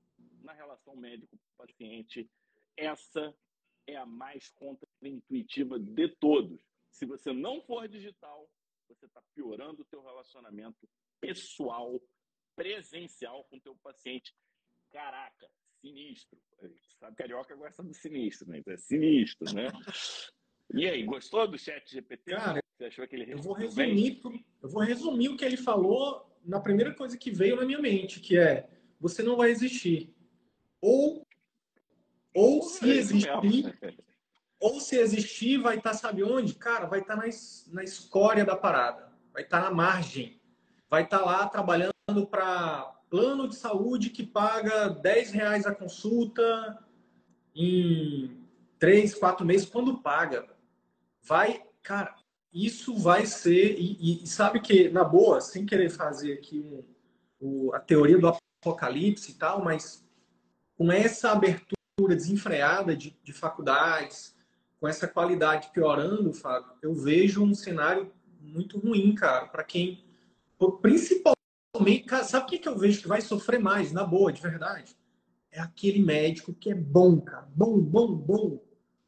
[0.42, 2.31] na relação médico-paciente.
[2.77, 3.35] Essa
[3.87, 6.61] é a mais contra-intuitiva de todos.
[6.92, 8.48] Se você não for digital,
[8.87, 10.88] você está piorando o teu relacionamento
[11.20, 12.00] pessoal,
[12.55, 14.35] presencial com o teu paciente.
[14.90, 15.50] Caraca,
[15.81, 16.38] sinistro.
[17.00, 18.62] Sabe, carioca gosta do sinistro, né?
[18.66, 19.68] É sinistro, né?
[20.74, 22.31] E aí, gostou do chat GPT?
[22.31, 24.20] Cara, Você achou que ele eu vou resumir,
[24.62, 28.20] eu vou resumir o que ele falou na primeira coisa que veio na minha mente,
[28.20, 28.68] que é
[29.00, 30.14] você não vai existir.
[30.81, 31.26] Ou
[32.35, 34.02] ou se é existir,
[34.62, 36.55] ou se existir, vai estar, tá, sabe onde?
[36.55, 37.29] Cara, vai estar tá na,
[37.72, 40.40] na escória da parada, vai estar tá na margem,
[40.88, 41.92] vai estar lá trabalhando
[42.31, 46.79] para plano de saúde que paga 10 reais a consulta
[47.57, 48.40] em
[48.79, 50.46] três, quatro meses, quando paga.
[51.25, 52.14] Vai, cara,
[52.53, 56.85] isso vai ser, e, e, sabe que, na boa, sem querer fazer aqui um,
[57.40, 58.29] o, a teoria do
[58.61, 60.07] apocalipse e tal, mas
[60.77, 64.32] com essa abertura desenfreada de, de faculdades,
[64.83, 70.05] com essa qualidade piorando, Fábio, eu vejo um cenário muito ruim, cara, para quem,
[70.81, 74.97] principalmente, sabe o que, que eu vejo que vai sofrer mais, na boa, de verdade?
[75.53, 78.61] É aquele médico que é bom, cara, bom, bom, bom,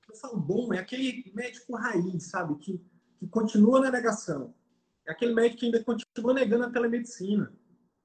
[0.09, 2.55] eu falo bom, é aquele médico raiz, sabe?
[2.59, 2.81] Que,
[3.19, 4.55] que continua na negação.
[5.05, 7.53] É aquele médico que ainda continua negando a telemedicina.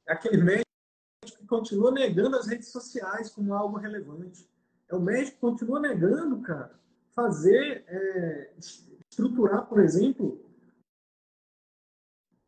[0.08, 0.66] É aquele médico
[1.24, 4.50] que continua negando as redes sociais como algo relevante.
[4.90, 6.80] É o médico que continua negando, cara,
[7.20, 10.42] fazer, é, estruturar, por exemplo,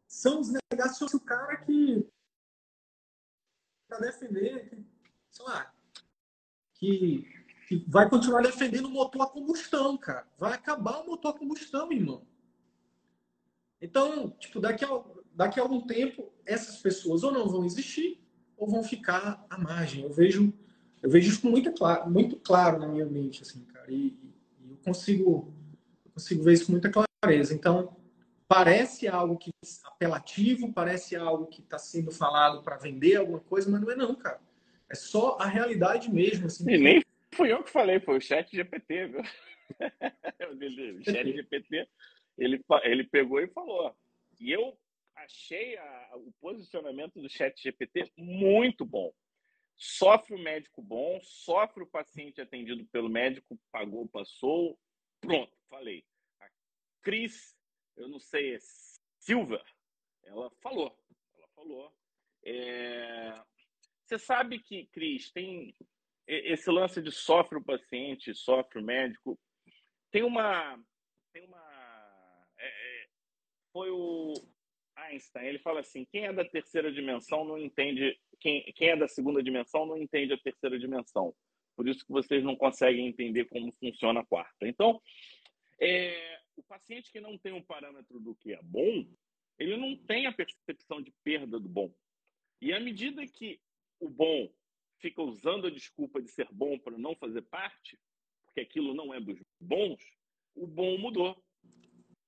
[0.08, 2.08] são os negacionistas, o cara que
[3.88, 4.86] para defender, que,
[5.30, 5.74] sei lá,
[6.76, 10.28] que que vai continuar defendendo o motor a combustão, cara.
[10.38, 12.22] Vai acabar o motor a combustão, irmão.
[13.82, 15.04] Então, tipo, daqui a,
[15.34, 18.22] daqui a algum tempo, essas pessoas ou não vão existir
[18.58, 20.04] ou vão ficar à margem.
[20.04, 20.54] Eu vejo,
[21.02, 23.90] eu vejo isso muito claro, muito claro na minha mente, assim, cara.
[23.90, 24.20] E,
[24.84, 25.54] consigo,
[26.14, 27.54] consigo ver isso com muita clareza.
[27.54, 27.96] Então,
[28.48, 29.52] parece algo que
[29.84, 34.16] apelativo, parece algo que está sendo falado para vender alguma coisa, mas não é não,
[34.16, 34.40] cara.
[34.90, 36.48] É só a realidade mesmo.
[36.48, 37.02] Assim, e nem
[37.34, 39.22] fui eu que falei, foi o chat GPT, viu?
[41.00, 41.88] o chat GPT,
[42.38, 43.96] ele, ele pegou e falou.
[44.40, 44.78] E eu
[45.16, 49.14] achei a, o posicionamento do chat GPT muito bom.
[49.84, 54.80] Sofre o médico bom, sofre o paciente atendido pelo médico, pagou, passou,
[55.20, 56.06] pronto, falei.
[56.40, 56.48] A
[57.02, 57.58] Cris,
[57.98, 58.60] eu não sei, é
[59.18, 59.60] Silva,
[60.22, 60.96] ela falou,
[61.34, 61.92] ela falou.
[62.46, 63.42] É...
[64.06, 65.76] Você sabe que, Cris, tem
[66.28, 69.40] esse lance de sofre o paciente, sofre o médico,
[70.12, 70.80] tem uma.
[71.34, 73.08] Tem uma é, é
[73.74, 74.34] foi o.
[74.96, 75.48] Einstein.
[75.48, 79.42] Ele fala assim: quem é da terceira dimensão não entende, quem, quem é da segunda
[79.42, 81.34] dimensão não entende a terceira dimensão.
[81.76, 84.68] Por isso que vocês não conseguem entender como funciona a quarta.
[84.68, 85.02] Então,
[85.80, 89.08] é, o paciente que não tem um parâmetro do que é bom,
[89.58, 91.94] ele não tem a percepção de perda do bom.
[92.60, 93.62] E à medida que
[94.00, 94.52] o bom
[95.00, 97.98] fica usando a desculpa de ser bom para não fazer parte,
[98.46, 100.02] porque aquilo não é dos bons,
[100.56, 101.42] o bom mudou.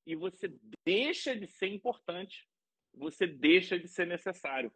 [0.06, 0.54] E você
[0.86, 2.48] deixa de ser importante,
[2.94, 4.72] você deixa de ser necessário.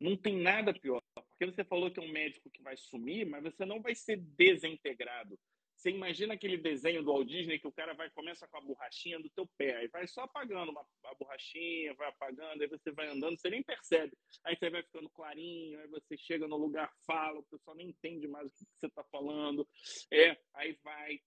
[0.00, 3.42] Não tem nada pior, porque você falou que é um médico que vai sumir, mas
[3.42, 5.38] você não vai ser desintegrado.
[5.80, 9.18] Você imagina aquele desenho do Walt Disney que o cara vai começa com a borrachinha
[9.18, 13.08] do teu pé, aí vai só apagando uma, a borrachinha, vai apagando, aí você vai
[13.08, 14.14] andando, você nem percebe.
[14.44, 18.28] Aí você vai ficando clarinho, aí você chega no lugar, fala, o pessoal nem entende
[18.28, 19.66] mais o que você está falando.
[20.12, 21.18] É, aí vai,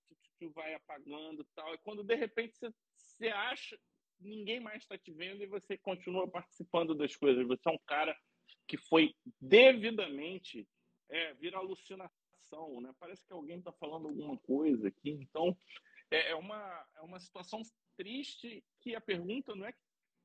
[0.54, 1.74] vai apagando tal.
[1.74, 3.80] E quando de repente você, você acha
[4.20, 7.46] ninguém mais está te vendo e você continua participando das coisas.
[7.48, 8.16] Você é um cara
[8.68, 10.68] que foi devidamente
[11.10, 12.12] é, vira alucinação
[12.82, 12.94] né?
[13.00, 15.10] Parece que alguém está falando alguma coisa aqui.
[15.10, 15.58] Então,
[16.12, 17.62] é, é, uma, é uma situação
[17.98, 19.74] triste que a pergunta não é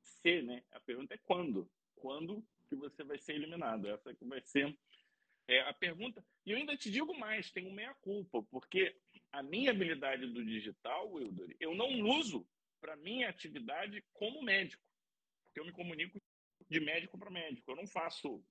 [0.01, 0.63] se, né?
[0.71, 1.69] A pergunta é quando.
[1.95, 3.87] Quando que você vai ser eliminado?
[3.87, 4.77] Essa que vai ser
[5.47, 6.23] é, a pergunta.
[6.45, 8.95] E eu ainda te digo mais, tem meia-culpa, porque
[9.31, 12.47] a minha habilidade do digital, Wilder, eu não uso
[12.79, 14.83] para minha atividade como médico,
[15.45, 16.21] porque eu me comunico
[16.69, 17.71] de médico para médico.
[17.71, 18.43] Eu não faço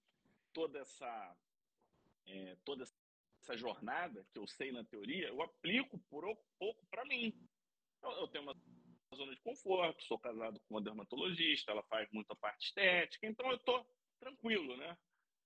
[0.52, 1.36] toda essa
[2.26, 6.24] é, toda essa jornada que eu sei na teoria, eu aplico por
[6.58, 7.34] pouco para mim.
[8.02, 8.56] Eu, eu, tenho uma
[9.14, 13.56] zona de conforto, sou casado com uma dermatologista, ela faz muita parte estética, então eu
[13.56, 13.86] estou
[14.20, 14.96] tranquilo, né?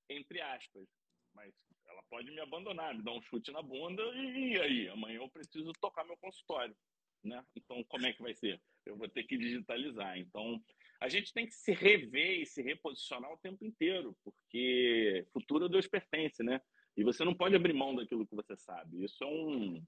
[0.09, 0.87] Entre aspas.
[1.35, 1.55] Mas
[1.87, 5.31] ela pode me abandonar, me dar um chute na bunda e, e aí, amanhã eu
[5.31, 6.77] preciso tocar meu consultório,
[7.23, 7.45] né?
[7.55, 8.61] Então, como é que vai ser?
[8.85, 10.19] Eu vou ter que digitalizar.
[10.19, 10.63] Então,
[11.03, 15.89] a gente tem que se rever e se reposicionar o tempo inteiro, porque futuro Deus
[15.89, 16.61] pertence, né?
[16.97, 19.05] E você não pode abrir mão daquilo que você sabe.
[19.05, 19.85] Isso é um.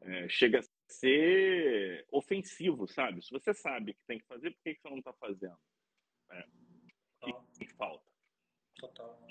[0.00, 3.22] É, chega a ser ofensivo, sabe?
[3.22, 5.58] Se você sabe que tem que fazer, por que, que você não está fazendo?
[6.30, 6.42] É.
[7.22, 8.04] Que, que falta?
[8.76, 9.28] Total.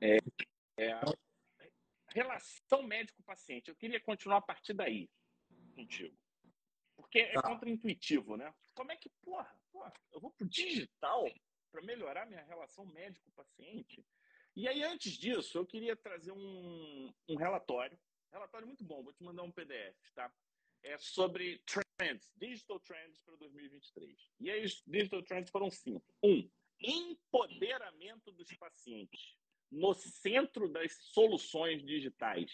[0.00, 0.18] É,
[0.76, 1.00] é,
[2.08, 3.70] relação médico-paciente.
[3.70, 5.08] Eu queria continuar a partir daí
[5.74, 6.16] contigo.
[7.12, 7.42] Porque é tá.
[7.42, 8.54] contraintuitivo, né?
[8.74, 11.30] Como é que, porra, porra eu vou pro digital
[11.70, 14.02] para melhorar minha relação médico-paciente?
[14.56, 17.98] E aí, antes disso, eu queria trazer um, um relatório,
[18.30, 20.32] relatório muito bom, vou te mandar um PDF, tá?
[20.82, 21.62] É sobre
[21.98, 24.30] trends, digital trends para 2023.
[24.40, 26.14] E aí, os digital trends foram cinco.
[26.22, 29.36] Um, empoderamento dos pacientes
[29.70, 32.50] no centro das soluções digitais.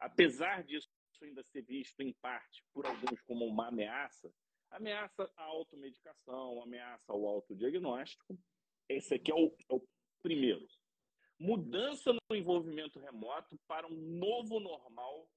[0.00, 0.90] Apesar disso
[1.24, 4.32] ainda ser visto, em parte, por alguns como uma ameaça,
[4.70, 8.38] ameaça à automedicação, ameaça ao autodiagnóstico.
[8.88, 9.88] Esse aqui é o, é o
[10.22, 10.66] primeiro
[11.38, 15.28] mudança no envolvimento remoto para um novo normal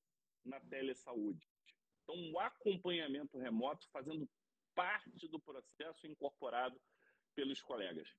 [0.45, 1.45] na telesaúde.
[2.03, 4.27] Então, o acompanhamento remoto fazendo
[4.73, 6.79] parte do processo incorporado
[7.35, 8.09] pelos colegas.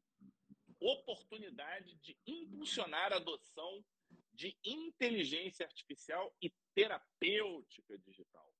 [0.78, 3.84] Oportunidade de impulsionar a adoção
[4.40, 8.50] de inteligência artificial e terapêutica digital.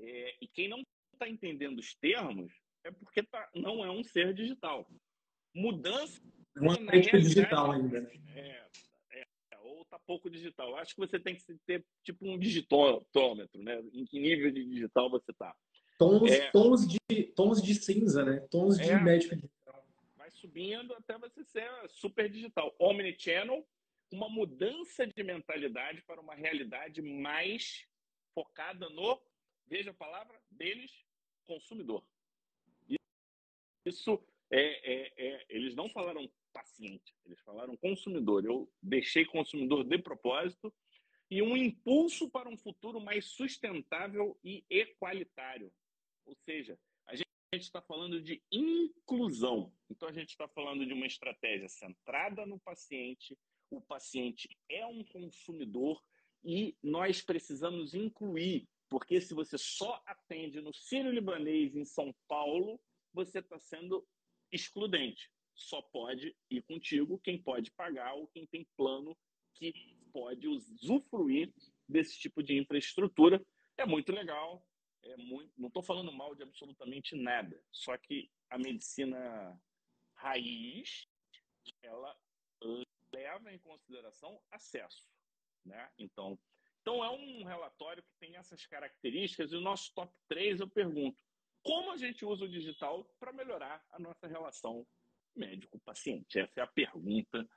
[0.00, 0.82] É, e quem não
[1.12, 4.84] está entendendo os termos é porque tá, não é um ser digital.
[5.54, 6.20] Mudança
[6.56, 8.00] uma crítica digital ainda.
[8.00, 8.10] Né?
[8.34, 10.74] É, é, ou tá pouco digital.
[10.76, 13.80] Acho que você tem que ter tipo um digitômetro, né?
[13.92, 15.54] Em que nível de digital você tá.
[15.98, 18.40] Tons, é, tons, de, tons de cinza, né?
[18.50, 19.86] Tons de é, médico digital.
[20.16, 22.74] Vai subindo até você ser super digital.
[22.80, 23.64] Omnichannel,
[24.12, 27.86] uma mudança de mentalidade para uma realidade mais
[28.34, 29.20] focada no,
[29.66, 31.04] veja a palavra, deles,
[31.44, 32.04] consumidor.
[33.84, 38.44] Isso é, é, é, eles não falaram paciente, eles falaram consumidor.
[38.44, 40.72] Eu deixei consumidor de propósito
[41.30, 45.72] e um impulso para um futuro mais sustentável e equalitário.
[46.26, 47.26] Ou seja, a gente
[47.64, 49.72] está falando de inclusão.
[49.90, 53.38] Então, a gente está falando de uma estratégia centrada no paciente.
[53.72, 56.02] O paciente é um consumidor
[56.44, 62.80] e nós precisamos incluir, porque se você só atende no Sírio-Libanês em São Paulo,
[63.14, 64.06] você está sendo
[64.50, 69.16] excludente só pode ir contigo quem pode pagar ou quem tem plano
[69.54, 69.72] que
[70.12, 71.52] pode usufruir
[71.88, 73.44] desse tipo de infraestrutura.
[73.76, 74.66] É muito legal,
[75.02, 79.60] é muito, não estou falando mal de absolutamente nada, só que a medicina
[80.14, 81.06] raiz,
[81.82, 82.16] ela
[83.12, 85.08] leva em consideração acesso,
[85.64, 85.90] né?
[85.98, 86.38] Então,
[86.80, 91.22] então é um relatório que tem essas características e o nosso top 3 eu pergunto,
[91.62, 94.86] como a gente usa o digital para melhorar a nossa relação
[95.34, 96.38] médico-paciente?
[96.38, 97.48] Essa é a pergunta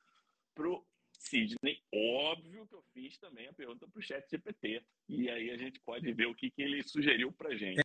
[0.54, 0.86] para o
[1.18, 1.82] Sidney.
[1.94, 4.86] Óbvio que eu fiz também a pergunta para o chat GPT.
[5.10, 7.82] E aí a gente pode ver o que, que ele sugeriu para gente.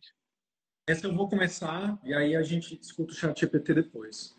[0.87, 4.35] Essa eu vou começar e aí a gente escuta o chat GPT depois.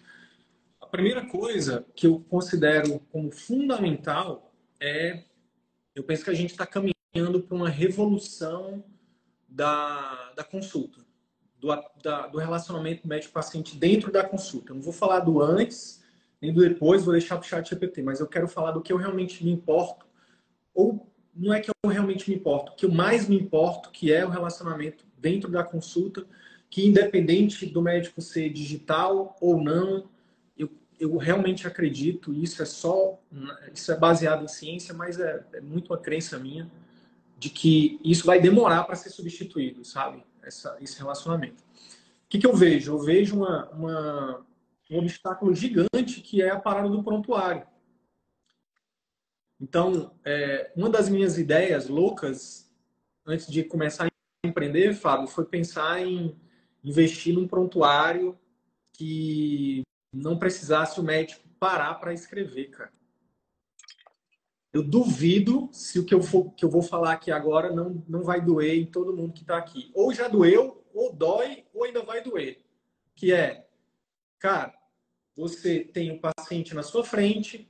[0.92, 5.24] Primeira coisa que eu considero como fundamental é,
[5.94, 8.84] eu penso que a gente está caminhando para uma revolução
[9.48, 11.00] da, da consulta,
[11.58, 11.68] do,
[12.02, 14.72] da, do relacionamento médico-paciente dentro da consulta.
[14.72, 16.04] Eu não vou falar do antes
[16.42, 18.92] nem do depois, vou deixar para o chat GPT, mas eu quero falar do que
[18.92, 20.04] eu realmente me importo,
[20.74, 24.26] ou não é que eu realmente me importo, que eu mais me importo, que é
[24.26, 26.26] o relacionamento dentro da consulta,
[26.68, 30.10] que independente do médico ser digital ou não,
[31.02, 33.18] eu, realmente acredito, isso é só,
[33.74, 36.70] isso é baseado em ciência, mas é, é muito uma crença minha,
[37.36, 40.24] de que isso vai demorar para ser substituído, sabe?
[40.44, 41.62] Essa, esse relacionamento.
[41.62, 42.92] O que, que eu vejo?
[42.92, 44.46] Eu vejo uma, uma,
[44.90, 47.66] um obstáculo gigante que é a parada do prontuário.
[49.60, 52.70] Então, é, uma das minhas ideias loucas,
[53.26, 56.36] antes de começar a empreender, Fábio, foi pensar em
[56.84, 58.38] investir num prontuário
[58.92, 62.92] que não precisasse o médico parar para escrever, cara.
[64.72, 68.22] Eu duvido se o que eu, for, que eu vou falar aqui agora não, não
[68.22, 69.90] vai doer em todo mundo que está aqui.
[69.94, 72.64] Ou já doeu, ou dói, ou ainda vai doer.
[73.14, 73.68] Que é,
[74.38, 74.74] cara,
[75.36, 77.68] você tem um paciente na sua frente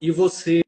[0.00, 0.62] e você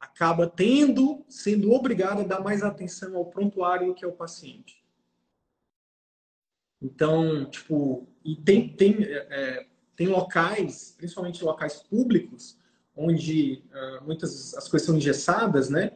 [0.00, 4.82] acaba tendo, sendo obrigado a dar mais atenção ao prontuário que ao paciente.
[6.82, 12.58] Então, tipo, e tem, tem, é, tem locais, principalmente locais públicos,
[12.96, 15.92] onde uh, muitas as coisas são engessadas, né?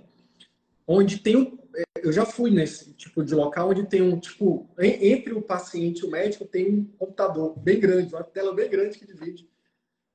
[0.86, 4.70] Onde tem um, é, eu já fui nesse tipo de local onde tem um tipo
[4.78, 8.98] entre o paciente e o médico tem um computador bem grande, uma tela bem grande
[8.98, 9.48] que divide.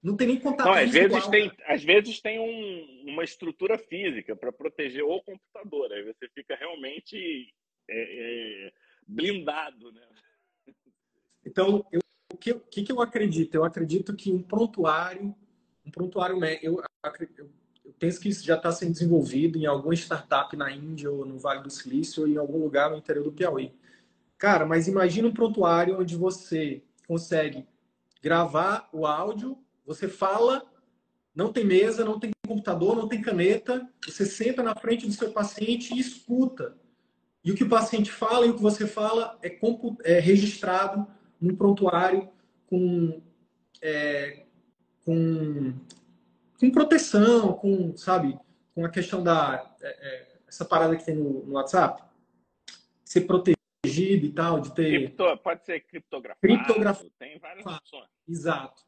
[0.02, 0.66] Não tem nem contato.
[0.66, 1.54] Não, às vezes tem, né?
[1.68, 5.92] às vezes tem um, uma estrutura física para proteger o computador.
[5.92, 7.54] Aí você fica realmente
[7.88, 8.72] é, é,
[9.08, 10.02] blindado, né?
[11.46, 12.02] Então, eu,
[12.32, 13.56] o que, que, que eu acredito?
[13.56, 15.36] Eu acredito que um prontuário
[15.86, 17.50] um prontuário eu, eu,
[17.86, 21.40] eu penso que isso já está sendo desenvolvido em alguma startup na Índia ou no
[21.40, 23.74] Vale do Silício ou em algum lugar no interior do Piauí.
[24.38, 27.68] Cara, mas imagina um prontuário onde você consegue
[28.22, 30.64] gravar o áudio, você fala,
[31.36, 35.32] não tem mesa, não tem computador, não tem caneta, você senta na frente do seu
[35.32, 36.78] paciente e escuta.
[37.44, 39.58] E o que o paciente fala e o que você fala é,
[40.04, 41.08] é registrado
[41.42, 42.30] num prontuário
[42.68, 43.22] com
[43.82, 44.44] é,
[45.04, 45.74] com,
[46.60, 48.38] com proteção, com, sabe,
[48.74, 49.76] com a questão da.
[49.82, 52.04] É, é, essa parada que tem no, no, WhatsApp,
[53.06, 55.00] ser protegido e tal, de ter.
[55.00, 57.12] Cripto, pode ser criptografado, criptografado.
[57.18, 58.10] tem várias opções.
[58.28, 58.84] Exato.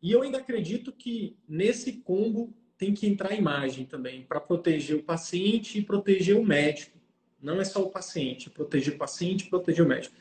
[0.00, 4.96] E eu ainda acredito que nesse combo tem que entrar a imagem também, para proteger
[4.96, 6.96] o paciente e proteger o médico.
[7.40, 10.14] Não é só o paciente, é proteger o paciente e proteger o médico.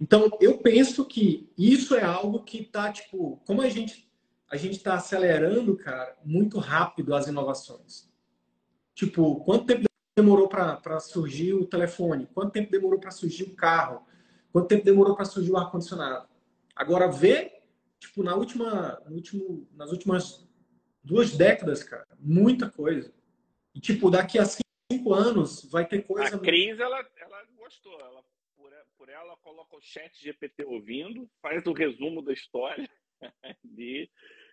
[0.00, 4.10] Então, eu penso que isso é algo que está, tipo, como a gente
[4.50, 8.10] a gente está acelerando, cara, muito rápido as inovações.
[8.96, 9.84] Tipo, quanto tempo
[10.18, 12.26] demorou para surgir o telefone?
[12.34, 14.04] Quanto tempo demorou para surgir o carro?
[14.52, 16.28] Quanto tempo demorou para surgir o ar-condicionado?
[16.74, 17.62] Agora, vê,
[18.00, 20.48] tipo, na última, no último, nas últimas
[21.02, 23.14] duas décadas, cara, muita coisa.
[23.72, 26.34] E, tipo, daqui a cinco anos vai ter coisa...
[26.34, 27.92] A Cris, ela, ela gostou.
[28.00, 28.24] Ela,
[29.00, 32.86] por, ela, coloca o chat GPT ouvindo, faz o resumo da história
[33.64, 34.10] de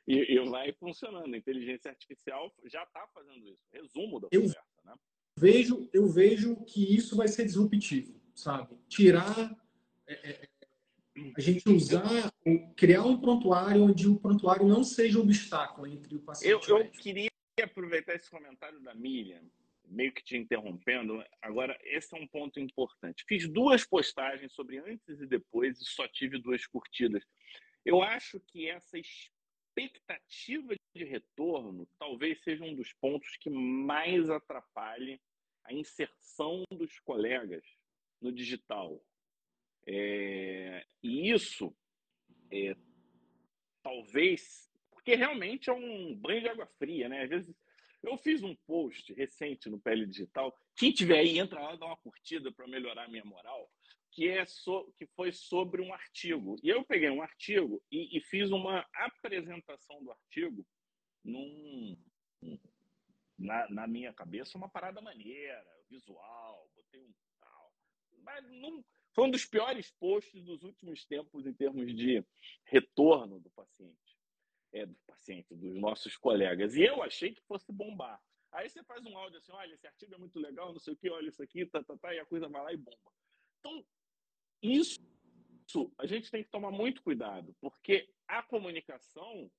[0.07, 1.33] e, e vai funcionando.
[1.33, 3.61] A inteligência artificial já está fazendo isso.
[3.73, 4.97] Resumo da conversa, eu né?
[5.37, 8.77] Vejo, eu vejo que isso vai ser disruptivo, sabe?
[8.87, 9.53] Tirar,
[10.07, 10.49] é, é,
[11.35, 12.31] a gente usar,
[12.77, 16.89] criar um prontuário onde o prontuário não seja um obstáculo entre o paciente eu, eu
[16.89, 17.29] queria
[17.61, 19.43] aproveitar esse comentário da Miriam,
[19.87, 21.23] meio que te interrompendo.
[21.41, 23.23] Agora, esse é um ponto importante.
[23.27, 27.23] Fiz duas postagens sobre antes e depois e só tive duas curtidas.
[27.85, 35.21] Eu acho que essa expectativa de retorno talvez seja um dos pontos que mais atrapalhe
[35.63, 37.63] a inserção dos colegas
[38.21, 39.01] no digital.
[39.85, 41.73] É, e isso
[42.51, 42.75] é,
[43.81, 47.23] talvez, porque realmente é um banho de água fria, né?
[47.23, 47.55] Às vezes
[48.03, 50.55] eu fiz um post recente no Pele Digital.
[50.75, 53.69] Quem tiver aí, entra lá, dá uma curtida para melhorar a minha moral
[54.17, 56.55] que, é so, que foi sobre um artigo.
[56.63, 60.65] E eu peguei um artigo e, e fiz uma apresentação do artigo
[61.23, 61.95] num,
[63.37, 67.71] na, na, minha cabeça, uma parada maneira, visual, botei um tal.
[68.23, 68.83] Mas não,
[69.13, 72.25] foi um dos piores posts dos últimos tempos em termos de
[72.65, 74.06] retorno do paciente,
[74.77, 76.75] é, do paciente, dos nossos colegas.
[76.75, 78.21] E eu achei que fosse bombar.
[78.51, 80.97] Aí você faz um áudio assim, olha, esse artigo é muito legal, não sei o
[80.97, 83.11] que, olha isso aqui, tá, tá, tá, e a coisa vai lá e bomba.
[83.59, 83.85] Então,
[84.61, 84.99] isso,
[85.67, 89.51] isso a gente tem que tomar muito cuidado, porque a comunicação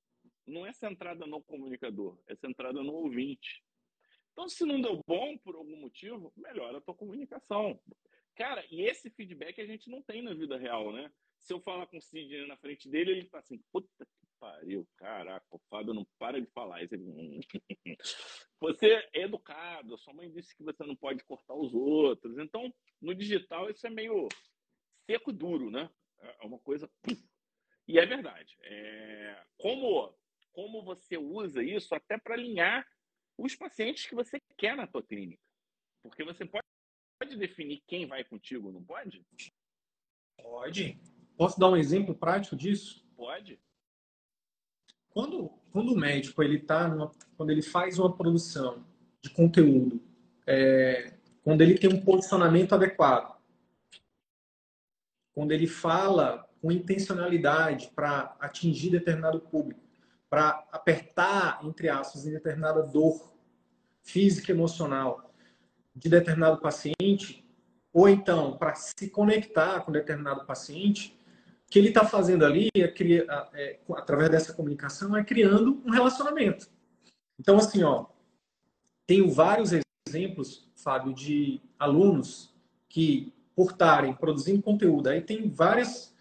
[0.46, 3.62] não é centrada no comunicador, é centrada no ouvinte.
[4.32, 7.78] Então, se não deu bom por algum motivo, melhora a tua comunicação.
[8.34, 11.12] Cara, e esse feedback a gente não tem na vida real, né?
[11.38, 14.86] Se eu falar com o Sidney na frente dele, ele tá assim, puta que pariu,
[14.96, 16.82] caraca, o Fábio não para de falar.
[16.82, 17.40] Ele...
[18.60, 22.38] Você é educado, sua mãe disse que você não pode cortar os outros.
[22.38, 24.26] Então, no digital, isso é meio
[25.08, 25.88] seco duro, né?
[26.18, 26.90] É uma coisa.
[27.86, 28.58] E é verdade.
[28.62, 29.44] É...
[29.56, 30.12] Como,
[30.52, 32.84] como você usa isso até para alinhar
[33.38, 35.42] os pacientes que você quer na tua clínica?
[36.02, 36.66] Porque você pode
[37.18, 39.26] pode definir quem vai contigo, não pode?
[40.36, 40.98] Pode.
[41.38, 43.00] Posso dar um exemplo prático disso?
[43.16, 43.60] Pode.
[45.08, 48.84] Quando, quando o médico ele tá numa, quando ele faz uma produção
[49.22, 50.02] de conteúdo,
[50.44, 51.14] é,
[51.44, 53.38] quando ele tem um posicionamento adequado,
[55.32, 59.80] quando ele fala com intencionalidade para atingir determinado público,
[60.28, 63.32] para apertar, entre aspas, em determinada dor
[64.02, 65.32] física e emocional,
[65.94, 67.48] de determinado paciente,
[67.92, 71.17] ou então para se conectar com determinado paciente,
[71.68, 72.92] que ele está fazendo ali, é,
[73.54, 76.68] é, através dessa comunicação, é criando um relacionamento.
[77.38, 78.06] Então, assim, ó,
[79.06, 79.72] tenho vários
[80.06, 82.54] exemplos, Fábio, de alunos
[82.88, 86.14] que, por estarem produzindo conteúdo, aí tem várias,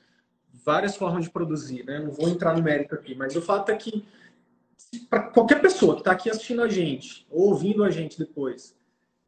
[0.66, 2.00] várias formas de produzir, né?
[2.00, 4.06] Não vou entrar no mérito aqui, mas o fato é que,
[5.10, 8.76] para qualquer pessoa que está aqui assistindo a gente, ou ouvindo a gente depois,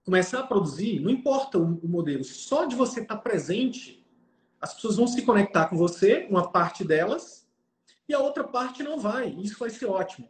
[0.03, 4.03] começar a produzir, não importa o, modelo, só de você estar presente,
[4.61, 7.47] as pessoas vão se conectar com você, uma parte delas,
[8.07, 9.29] e a outra parte não vai.
[9.29, 10.27] Isso vai ser ótimo.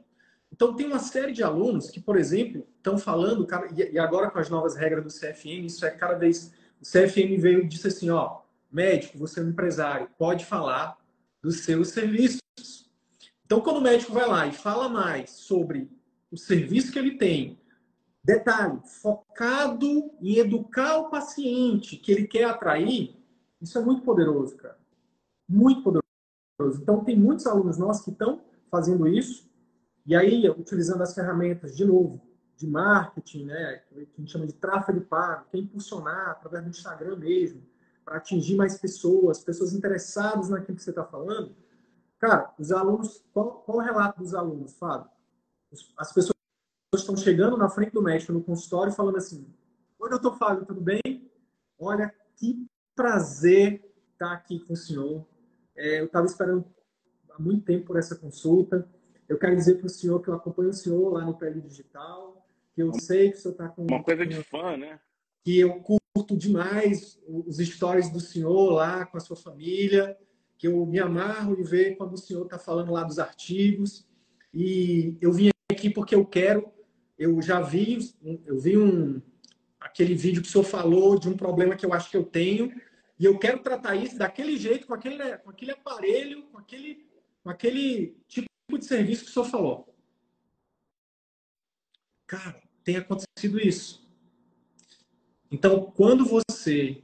[0.51, 4.49] Então, tem uma série de alunos que, por exemplo, estão falando, e agora com as
[4.49, 6.51] novas regras do CFM, isso é cada vez.
[6.81, 10.97] O CFM veio e disse assim: ó, médico, você é um empresário, pode falar
[11.41, 12.39] dos seus serviços.
[13.45, 15.89] Então, quando o médico vai lá e fala mais sobre
[16.31, 17.59] o serviço que ele tem,
[18.23, 23.15] Detalhe, focado em educar o paciente que ele quer atrair,
[23.61, 24.77] isso é muito poderoso, cara.
[25.47, 26.81] Muito poderoso.
[26.81, 29.49] Então, tem muitos alunos nossos que estão fazendo isso,
[30.05, 32.21] e aí, utilizando as ferramentas, de novo,
[32.55, 36.69] de marketing, né, que a gente chama de tráfego pago, que é impulsionar através do
[36.69, 37.63] Instagram mesmo,
[38.03, 41.55] para atingir mais pessoas, pessoas interessadas naquilo que você está falando.
[42.19, 45.09] Cara, os alunos, qual, qual o relato dos alunos, Fábio?
[45.97, 46.35] As pessoas
[46.95, 49.47] estão chegando na frente do médico no consultório falando assim:
[49.99, 51.31] Oi, doutor Fábio, tudo bem?
[51.77, 52.67] Olha, que
[52.99, 53.81] prazer
[54.11, 55.25] estar aqui com o senhor.
[55.73, 56.65] É, eu estava esperando
[57.31, 58.85] há muito tempo por essa consulta.
[59.29, 62.45] Eu quero dizer para o senhor que eu acompanho o senhor lá no Pele Digital,
[62.75, 63.83] que eu sei que o senhor está com.
[63.83, 64.99] Uma coisa de fã, né?
[65.45, 70.17] Que eu curto demais os stories do senhor lá com a sua família,
[70.57, 74.05] que eu me amarro em ver quando o senhor está falando lá dos artigos.
[74.53, 76.69] E eu vim aqui porque eu quero
[77.19, 77.99] eu já vi,
[78.45, 79.21] eu vi um,
[79.77, 82.71] aquele vídeo que o senhor falou de um problema que eu acho que eu tenho,
[83.19, 87.05] e eu quero tratar isso daquele jeito, com aquele, com aquele aparelho, com aquele,
[87.43, 89.93] com aquele tipo de serviço que o senhor falou.
[92.25, 94.07] Cara, tem acontecido isso.
[95.51, 97.03] Então, quando você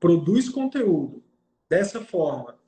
[0.00, 1.22] produz conteúdo
[1.68, 2.58] dessa forma,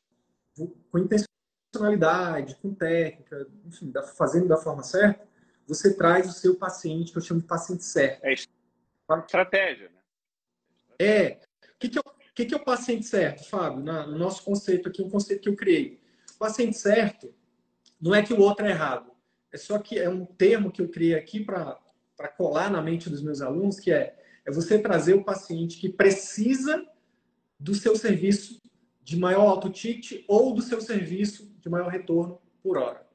[0.90, 5.26] com intencionalidade, com técnica, enfim, fazendo da forma certa,
[5.66, 8.24] você traz o seu paciente, que eu chamo de paciente certo.
[8.24, 8.32] É
[9.24, 10.00] estratégia, né?
[10.98, 11.40] É.
[11.74, 13.82] O que, que, é, o que, que é o paciente certo, Fábio?
[13.82, 15.98] no nosso conceito aqui, um conceito que eu criei.
[16.34, 17.34] O paciente certo
[17.98, 19.10] não é que o outro é errado.
[19.50, 21.80] É só que é um termo que eu criei aqui para
[22.36, 26.86] colar na mente dos meus alunos, que é, é você trazer o paciente que precisa
[27.58, 28.60] do seu serviço
[29.02, 33.06] de maior alto ticket ou do seu serviço de maior retorno por hora.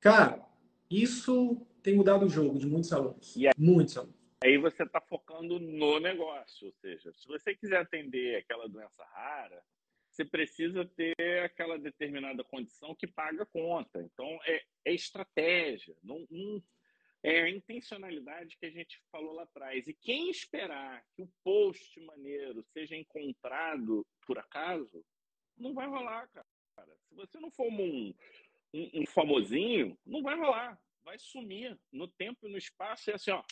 [0.00, 0.42] Cara,
[0.88, 3.36] isso tem mudado o jogo de muitos alunos.
[3.36, 4.23] E aí, muitos alunos.
[4.44, 9.64] Aí você está focando no negócio, ou seja, se você quiser atender aquela doença rara,
[10.10, 14.02] você precisa ter aquela determinada condição que paga a conta.
[14.02, 16.62] Então, é, é estratégia, não, não,
[17.22, 19.88] é a intencionalidade que a gente falou lá atrás.
[19.88, 25.02] E quem esperar que o post maneiro seja encontrado por acaso,
[25.56, 26.46] não vai rolar, cara.
[27.08, 28.14] Se você não for um,
[28.74, 33.30] um, um famosinho, não vai rolar, vai sumir no tempo e no espaço, é assim,
[33.30, 33.42] ó,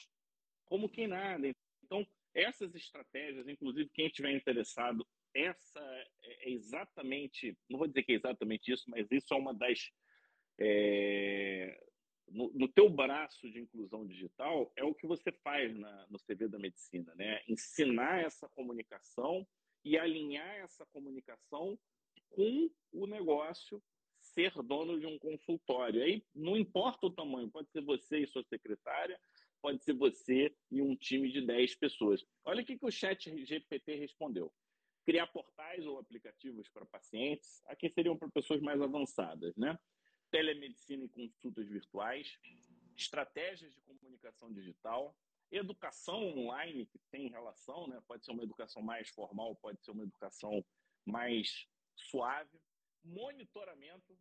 [0.73, 1.47] como quem nada.
[1.85, 5.81] Então, essas estratégias, inclusive quem estiver interessado, essa
[6.23, 9.91] é exatamente, não vou dizer que é exatamente isso, mas isso é uma das
[10.59, 11.79] é,
[12.27, 16.49] no, no teu braço de inclusão digital é o que você faz na, no CV
[16.49, 17.43] da medicina, né?
[17.47, 19.47] Ensinar essa comunicação
[19.85, 21.79] e alinhar essa comunicação
[22.31, 23.83] com o negócio
[24.23, 26.03] ser dono de um consultório.
[26.03, 29.21] Aí não importa o tamanho, pode ser você e sua secretária,
[29.63, 32.27] pode ser você e um time de 10 pessoas.
[32.45, 34.53] Olha o que, que o chat GPT respondeu.
[35.07, 39.79] Criar portais ou aplicativos para pacientes, aqui seriam para pessoas mais avançadas, né?
[40.31, 42.39] telemedicina e consultas virtuais,
[42.97, 45.17] estratégias de comunicação digital,
[45.51, 48.03] educação online que tem relação, né?
[48.09, 50.65] pode ser uma educação mais formal, pode ser uma educação
[51.05, 52.61] mais suave,
[53.05, 54.19] monitoramento,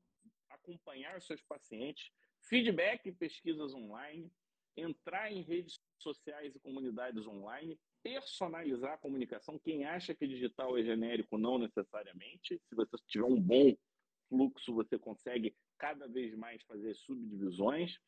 [0.49, 2.11] acompanhar os seus pacientes,
[2.41, 4.31] feedback e pesquisas online,
[4.75, 9.59] entrar em redes sociais e comunidades online, personalizar a comunicação.
[9.59, 12.59] Quem acha que digital é genérico, não necessariamente.
[12.67, 13.75] Se você tiver um bom
[14.29, 17.99] fluxo, você consegue cada vez mais fazer subdivisões.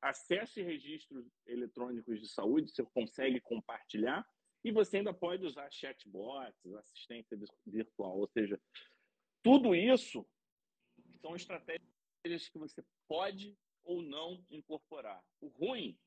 [0.00, 4.26] Acesso e registros eletrônicos de saúde, você consegue compartilhar.
[4.64, 8.18] E você ainda pode usar chatbots, assistência virtual.
[8.18, 8.60] Ou seja,
[9.42, 10.26] tudo isso
[11.20, 13.56] são estratégias que você pode
[13.88, 15.24] ou não incorporar.
[15.40, 15.98] O ruim,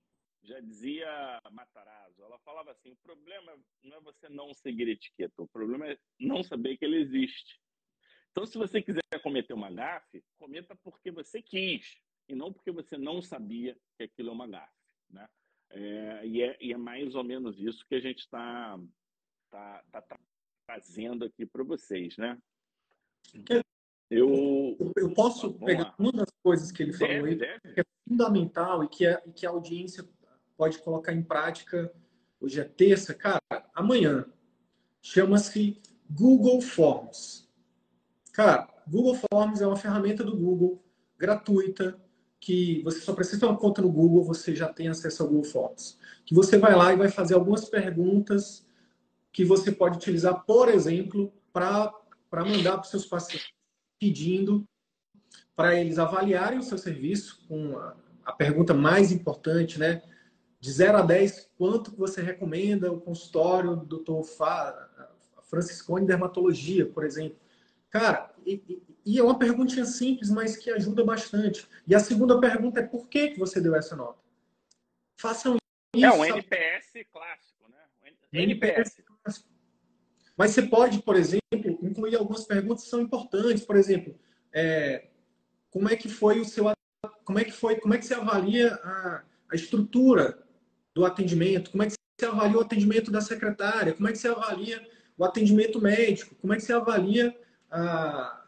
[0.44, 5.48] já dizia Matarazzo, ela falava assim: o problema não é você não seguir etiqueta, o
[5.48, 7.60] problema é não saber que ele existe.
[8.30, 12.98] Então, se você quiser cometer uma gafe, cometa porque você quis e não porque você
[12.98, 14.74] não sabia que aquilo é uma gafe,
[15.10, 15.28] né?
[15.72, 18.80] É, e, é, e, é, mais ou menos isso que a gente está
[19.50, 20.20] tá, tá, tá
[20.68, 22.38] fazendo aqui para vocês, né?
[24.12, 25.96] Eu, eu posso pegar lá.
[25.98, 27.74] uma das coisas que ele falou deve, aí, deve.
[27.74, 30.04] que é fundamental e que, é, que a audiência
[30.58, 31.90] pode colocar em prática.
[32.42, 33.42] Hoje é terça, cara,
[33.74, 34.26] amanhã.
[35.02, 37.50] Chama-se Google Forms.
[38.34, 40.84] Cara, Google Forms é uma ferramenta do Google
[41.18, 41.98] gratuita
[42.38, 45.46] que você só precisa ter uma conta no Google, você já tem acesso ao Google
[45.46, 45.98] Forms.
[46.26, 48.68] Que você vai lá e vai fazer algumas perguntas
[49.32, 51.94] que você pode utilizar, por exemplo, para
[52.34, 53.61] mandar para os seus pacientes
[54.02, 54.68] pedindo
[55.56, 57.96] para eles avaliarem o seu serviço com a,
[58.26, 60.02] a, pergunta mais importante, né?
[60.60, 64.28] De 0 a 10, quanto você recomenda o consultório do Dr.
[65.44, 67.38] Franciscone Dermatologia, por exemplo?
[67.92, 71.68] Cara, e, e, é uma perguntinha simples, mas que ajuda bastante.
[71.88, 74.20] E a segunda pergunta é por que, que você deu essa nota?
[75.20, 75.58] Façam
[75.96, 76.06] isso.
[76.06, 77.78] É um NPS clássico, né?
[78.34, 78.98] NPS.
[78.98, 79.11] NPS.
[80.42, 81.40] Mas você pode, por exemplo,
[81.84, 83.64] incluir algumas perguntas que são importantes.
[83.64, 84.16] Por exemplo,
[84.52, 85.10] é,
[85.70, 86.66] como é que foi o seu
[87.24, 89.22] como é que foi como é que você avalia a,
[89.52, 90.40] a estrutura
[90.96, 94.30] do atendimento como é que você avalia o atendimento da secretária como é que você
[94.30, 94.82] avalia
[95.16, 97.38] o atendimento médico como é que você avalia
[97.70, 97.80] a,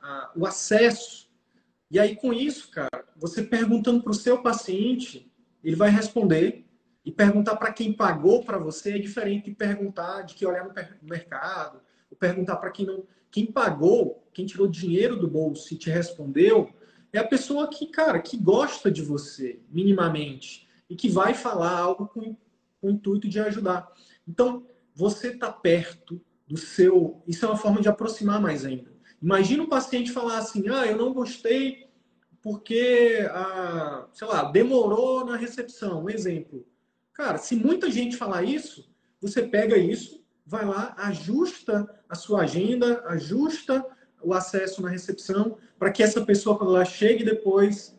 [0.02, 1.30] a, o acesso.
[1.92, 5.32] E aí, com isso, cara, você perguntando para o seu paciente,
[5.64, 6.66] ele vai responder.
[7.06, 10.74] E perguntar para quem pagou para você é diferente de perguntar de que olhar no
[11.10, 13.04] mercado, ou perguntar para quem não.
[13.30, 16.70] Quem pagou, quem tirou dinheiro do bolso e te respondeu,
[17.12, 22.08] é a pessoa que, cara, que gosta de você, minimamente, e que vai falar algo
[22.08, 22.36] com,
[22.80, 23.92] com o intuito de ajudar.
[24.28, 27.22] Então, você está perto do seu.
[27.28, 28.94] Isso é uma forma de aproximar mais ainda.
[29.22, 31.88] Imagina o paciente falar assim: ah, eu não gostei
[32.42, 36.04] porque, ah, sei lá, demorou na recepção.
[36.04, 36.66] Um exemplo.
[37.14, 38.92] Cara, se muita gente falar isso,
[39.22, 43.86] você pega isso, vai lá, ajusta a sua agenda, ajusta
[44.22, 47.98] o acesso na recepção, para que essa pessoa, quando ela chegue depois,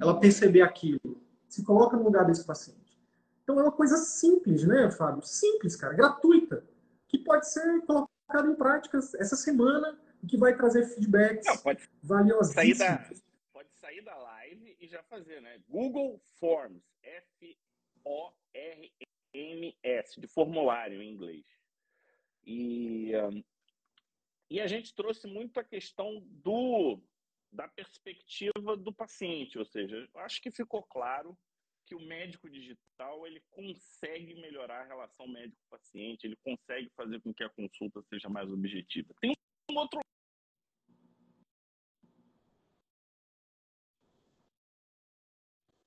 [0.00, 1.20] ela perceber aquilo.
[1.48, 2.98] Se coloca no lugar desse paciente.
[3.42, 5.22] Então é uma coisa simples, né, Fábio?
[5.22, 6.64] Simples, cara, gratuita,
[7.06, 9.96] que pode ser colocada em prática essa semana
[10.26, 12.78] que vai trazer feedbacks Não, pode valiosíssimos.
[12.78, 13.10] Sair da,
[13.52, 15.60] pode sair da live e já fazer, né?
[15.68, 16.82] Google Forms,
[18.56, 21.44] F-O-R-M-S, de formulário em inglês.
[22.44, 23.12] E,
[24.50, 27.00] e a gente trouxe muito a questão do
[27.52, 31.38] da perspectiva do paciente, ou seja, acho que ficou claro
[31.86, 37.44] que o médico digital ele consegue melhorar a relação médico-paciente, ele consegue fazer com que
[37.44, 39.14] a consulta seja mais objetiva.
[39.20, 39.32] Tem
[39.70, 40.00] um outro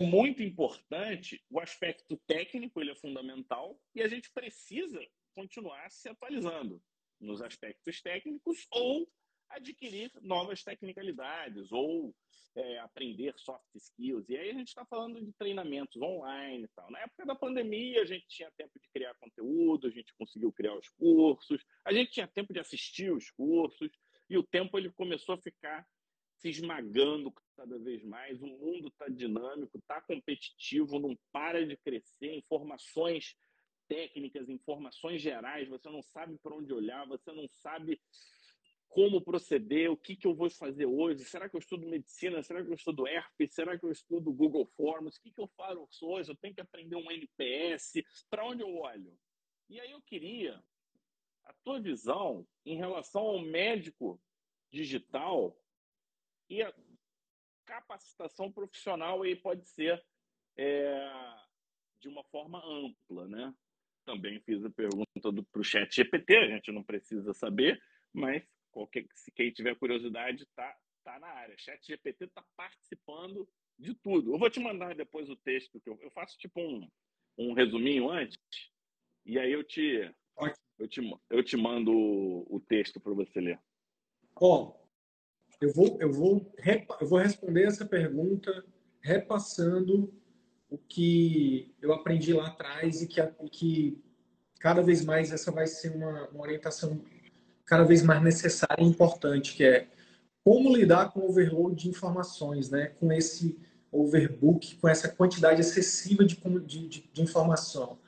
[0.02, 5.00] muito importante, o aspecto técnico ele é fundamental e a gente precisa
[5.36, 6.82] continuar se atualizando
[7.20, 9.12] nos aspectos técnicos ou
[9.50, 12.16] adquirir novas tecnicalidades ou
[12.56, 14.30] é, aprender soft skills.
[14.30, 16.90] E aí a gente está falando de treinamentos online e tal.
[16.92, 20.76] Na época da pandemia, a gente tinha tempo de criar conteúdo, a gente conseguiu criar
[20.76, 23.92] os cursos, a gente tinha tempo de assistir os cursos,
[24.30, 25.88] e o tempo ele começou a ficar
[26.40, 28.42] se esmagando cada vez mais.
[28.42, 33.36] O mundo está dinâmico, está competitivo, não para de crescer, informações
[33.88, 38.00] técnicas, informações gerais, você não sabe para onde olhar, você não sabe
[38.88, 42.64] como proceder, o que, que eu vou fazer hoje, será que eu estudo medicina, será
[42.64, 46.08] que eu estudo herpes, será que eu estudo Google Forms, o que, que eu faço
[46.08, 49.16] hoje, eu tenho que aprender um NPS, para onde eu olho?
[49.70, 50.64] E aí eu queria
[51.46, 54.20] a tua visão em relação ao médico
[54.72, 55.56] digital
[56.50, 56.74] e a
[57.66, 60.04] capacitação profissional aí pode ser
[60.58, 61.12] é,
[62.02, 63.54] de uma forma ampla, né?
[64.06, 65.08] Também fiz a pergunta
[65.52, 67.80] para o chat GPT, a gente não precisa saber,
[68.12, 71.56] mas qualquer, se quem tiver curiosidade tá, tá na área.
[71.58, 73.48] Chat GPT está participando
[73.78, 74.34] de tudo.
[74.34, 76.90] Eu vou te mandar depois o texto que eu, eu faço tipo um,
[77.38, 78.40] um resuminho antes
[79.26, 80.12] e aí eu te
[80.80, 83.60] eu te, eu te mando o, o texto para você ler.
[84.40, 84.79] Bom,
[85.62, 86.54] eu vou, eu, vou,
[87.02, 88.64] eu vou responder essa pergunta
[89.02, 90.14] repassando
[90.70, 94.02] o que eu aprendi lá atrás e que, que
[94.60, 97.02] cada vez mais essa vai ser uma, uma orientação
[97.66, 99.88] cada vez mais necessária e importante, que é
[100.44, 102.88] como lidar com o overload de informações, né?
[103.00, 103.60] com esse
[103.92, 106.36] overbook, com essa quantidade excessiva de,
[106.66, 108.00] de, de informação.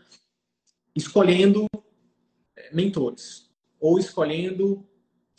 [0.96, 1.68] Escolhendo
[2.56, 3.50] é, mentores,
[3.80, 4.86] ou escolhendo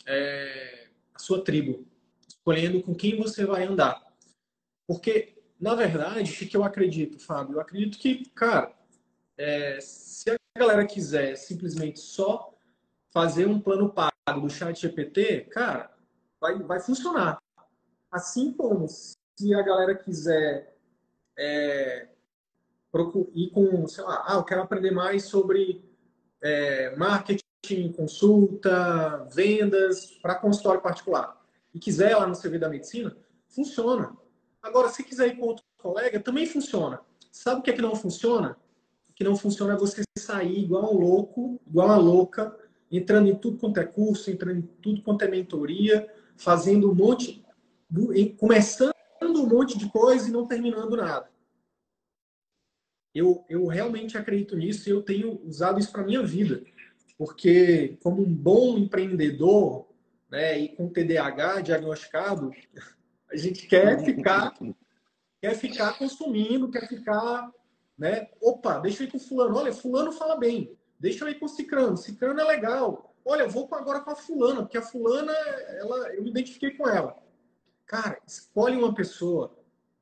[0.05, 1.85] é, a sua tribo,
[2.43, 4.03] escolhendo com quem você vai andar.
[4.85, 7.55] Porque, na verdade, o que eu acredito, Fábio?
[7.55, 8.73] Eu acredito que, cara,
[9.37, 12.53] é, se a galera quiser simplesmente só
[13.13, 15.89] fazer um plano pago do chat GPT, cara,
[16.39, 17.37] vai, vai funcionar.
[18.11, 20.75] Assim como se a galera quiser
[21.37, 22.09] é,
[23.33, 25.81] ir com, sei lá, ah, eu quero aprender mais sobre
[26.41, 31.42] é, marketing, consulta, vendas para consultório particular
[31.73, 33.15] e quiser lá no CV da medicina,
[33.47, 34.15] funciona.
[34.61, 37.01] Agora, se quiser ir com outro colega, também funciona.
[37.31, 38.57] Sabe o que é que não funciona?
[39.09, 42.57] O que não funciona é você sair igual um louco, igual uma louca,
[42.91, 46.07] entrando em tudo quanto é curso, entrando em tudo quanto é mentoria,
[46.37, 47.43] fazendo um monte,
[48.37, 51.31] começando um monte de coisa e não terminando nada.
[53.13, 56.63] Eu, eu realmente acredito nisso e eu tenho usado isso para minha vida.
[57.17, 59.87] Porque, como um bom empreendedor,
[60.33, 62.49] né, e com TDAH diagnosticado,
[63.31, 64.51] a gente quer ficar,
[65.39, 67.51] quer ficar consumindo, quer ficar,
[67.95, 68.29] né?
[68.41, 69.55] Opa, deixa eu ir com fulano.
[69.55, 70.75] Olha, fulano fala bem.
[70.99, 71.95] Deixa eu ir com o Cicrano.
[71.95, 73.15] Cicrano é legal.
[73.23, 76.89] Olha, eu vou agora com a fulana, porque a fulana, ela, eu me identifiquei com
[76.89, 77.15] ela.
[77.85, 79.55] Cara, escolhe uma pessoa.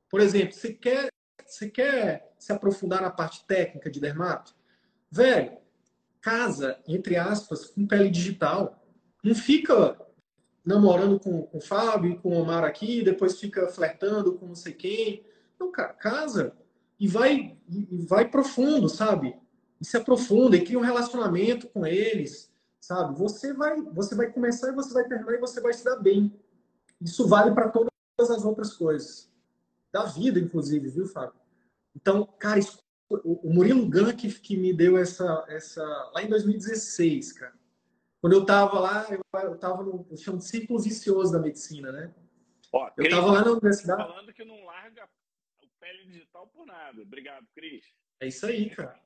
[0.08, 1.10] Por exemplo, você quer,
[1.44, 4.54] você quer se aprofundar na parte técnica de dermato?
[5.10, 5.58] Velho,
[6.22, 8.82] casa, entre aspas, com pele digital.
[9.22, 10.10] Não fica
[10.64, 14.72] namorando com, com o Fábio, com o Omar aqui, depois fica flertando com não sei
[14.72, 15.24] quem.
[15.58, 16.54] Não, cara, casa
[16.98, 19.36] e vai, e vai profundo, sabe?
[19.82, 22.48] e se aprofunda e cria um relacionamento com eles,
[22.80, 23.18] sabe?
[23.18, 26.32] Você vai, você vai começar e você vai terminar e você vai se dar bem.
[27.00, 27.90] Isso vale para todas
[28.30, 29.28] as outras coisas.
[29.92, 31.34] Da vida, inclusive, viu, Fábio?
[31.96, 32.78] Então, cara, isso,
[33.10, 35.82] o Murilo Gun que, que me deu essa, essa.
[36.14, 37.52] Lá em 2016, cara.
[38.22, 40.06] Quando eu tava lá, eu, tava no.
[40.08, 42.14] Eu chamo de círculo vicioso da medicina, né?
[42.72, 44.00] Ó, eu tava lá na universidade.
[44.00, 45.08] falando que não larga
[45.60, 47.02] o pele digital por nada.
[47.02, 47.84] Obrigado, Cris.
[48.20, 48.96] É isso aí, cara.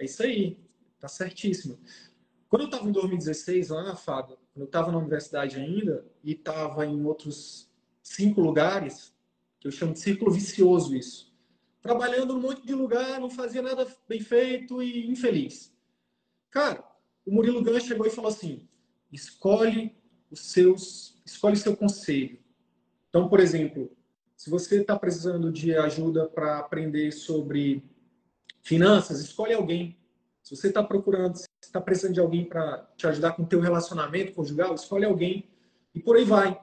[0.00, 0.58] É isso aí,
[0.98, 1.78] tá certíssimo.
[2.48, 6.86] Quando eu estava em 2016 lá, Fábio, quando eu estava na universidade ainda e estava
[6.86, 7.70] em outros
[8.02, 9.14] cinco lugares,
[9.60, 11.30] que eu chamo de círculo vicioso isso,
[11.82, 15.76] trabalhando num monte de lugar, não fazia nada bem feito e infeliz.
[16.50, 16.82] Cara,
[17.26, 18.66] o Murilo Gans chegou e falou assim:
[19.12, 19.94] escolhe
[20.30, 22.38] os seus, escolhe seu conselho.
[23.08, 23.90] Então, por exemplo,
[24.36, 27.82] se você está precisando de ajuda para aprender sobre
[28.62, 29.96] Finanças, escolhe alguém.
[30.42, 33.60] Se você está procurando, se está precisando de alguém para te ajudar com o teu
[33.60, 35.48] relacionamento conjugal, escolhe alguém.
[35.94, 36.60] E por aí vai.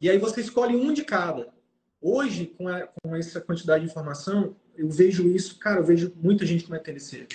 [0.00, 1.52] E aí você escolhe um de cada.
[2.00, 6.46] Hoje, com, a, com essa quantidade de informação, eu vejo isso, cara, eu vejo muita
[6.46, 7.28] gente cometendo esse erro.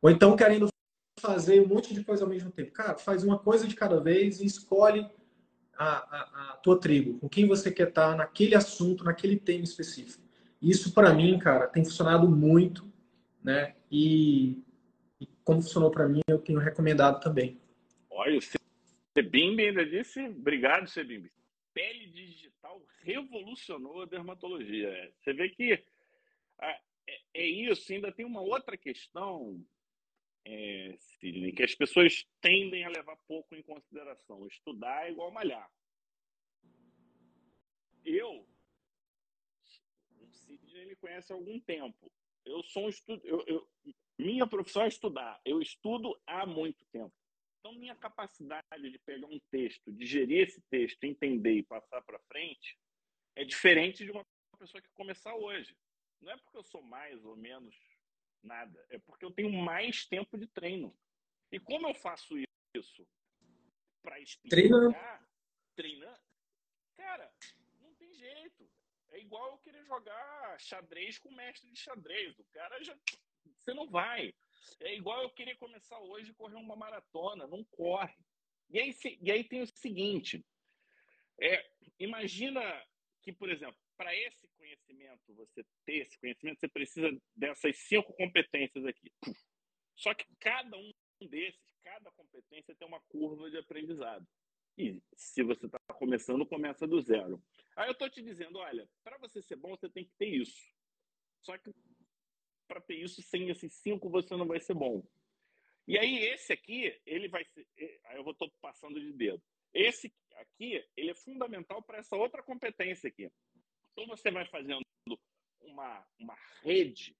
[0.00, 0.68] Ou então querendo
[1.18, 2.72] fazer um monte de coisa ao mesmo tempo.
[2.72, 5.08] Cara, faz uma coisa de cada vez e escolhe
[5.76, 10.24] a, a, a tua tribo, com quem você quer estar naquele assunto, naquele tema específico.
[10.60, 12.90] Isso, para mim, cara, tem funcionado muito,
[13.42, 13.74] né?
[13.90, 14.62] E,
[15.20, 17.60] e como funcionou para mim, eu tenho recomendado também.
[18.10, 18.38] Olha,
[19.16, 21.30] Sebimbi ainda disse, obrigado, Sebimbi.
[21.74, 25.12] Pele digital revolucionou a dermatologia.
[25.20, 25.72] Você vê que
[26.60, 26.80] é,
[27.34, 27.92] é isso.
[27.92, 29.62] Ainda tem uma outra questão,
[30.46, 34.46] é, Sidney, que as pessoas tendem a levar pouco em consideração.
[34.46, 35.68] Estudar é igual malhar.
[38.04, 38.46] Eu,
[40.20, 42.10] o Sidney me conhece há algum tempo.
[42.44, 43.68] Eu sou um estudo, eu, eu,
[44.16, 45.40] minha profissão é estudar.
[45.44, 47.12] Eu estudo há muito tempo.
[47.58, 52.78] Então, minha capacidade de pegar um texto, digerir esse texto, entender e passar para frente
[53.34, 54.24] é diferente de uma
[54.56, 55.76] pessoa que começar hoje.
[56.20, 57.74] Não é porque eu sou mais ou menos
[58.42, 60.96] nada, é porque eu tenho mais tempo de treino.
[61.50, 62.34] E como eu faço
[62.74, 63.06] isso
[64.02, 64.96] para explicar, treinando.
[65.74, 66.20] treinando,
[66.96, 67.32] cara,
[67.80, 68.70] não tem jeito.
[69.10, 72.38] É igual eu querer jogar xadrez com o mestre de xadrez.
[72.38, 72.96] O cara já.
[73.44, 74.34] Você não vai.
[74.80, 78.16] É igual eu querer começar hoje a correr uma maratona, não corre.
[78.68, 80.44] E aí, e aí tem o seguinte:
[81.40, 81.68] é,
[81.98, 82.60] imagina
[83.22, 88.84] que, por exemplo, para esse conhecimento, você ter esse conhecimento, você precisa dessas cinco competências
[88.84, 89.12] aqui.
[89.94, 94.26] Só que cada um desses, cada competência tem uma curva de aprendizado.
[94.76, 97.42] E se você está começando, começa do zero.
[97.76, 100.74] Aí eu estou te dizendo, olha, para você ser bom, você tem que ter isso.
[101.40, 101.72] Só que
[102.66, 105.06] para ter isso, sem esses cinco, você não vai ser bom.
[105.86, 107.64] E aí, esse aqui, ele vai ser.
[108.06, 109.40] Aí eu estou passando de dedo.
[109.72, 113.30] Esse aqui, ele é fundamental para essa outra competência aqui.
[113.96, 114.84] Então, você vai fazendo
[115.62, 117.16] uma, uma rede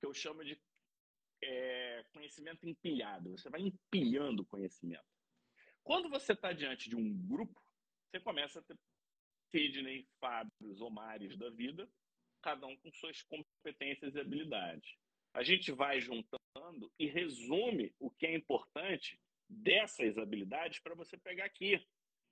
[0.00, 0.60] que eu chamo de
[1.40, 3.30] é, conhecimento empilhado.
[3.30, 5.06] Você vai empilhando conhecimento.
[5.84, 7.62] Quando você está diante de um grupo,
[8.10, 8.76] você começa a ter
[9.52, 10.50] Sidney, Fábio,
[10.80, 11.88] Omares da vida,
[12.42, 14.96] cada um com suas competências e habilidades.
[15.32, 21.44] A gente vai juntando e resume o que é importante dessas habilidades para você pegar
[21.44, 21.80] aqui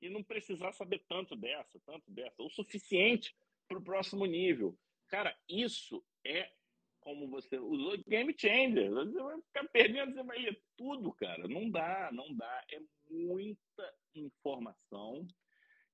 [0.03, 3.37] e não precisar saber tanto dessa, tanto dessa, o suficiente
[3.69, 4.77] para o próximo nível.
[5.09, 6.51] Cara, isso é
[7.01, 8.91] como você usou game changer.
[8.91, 11.47] Você vai ficar perdendo, você vai ler tudo, cara.
[11.47, 12.65] Não dá, não dá.
[12.71, 15.27] É muita informação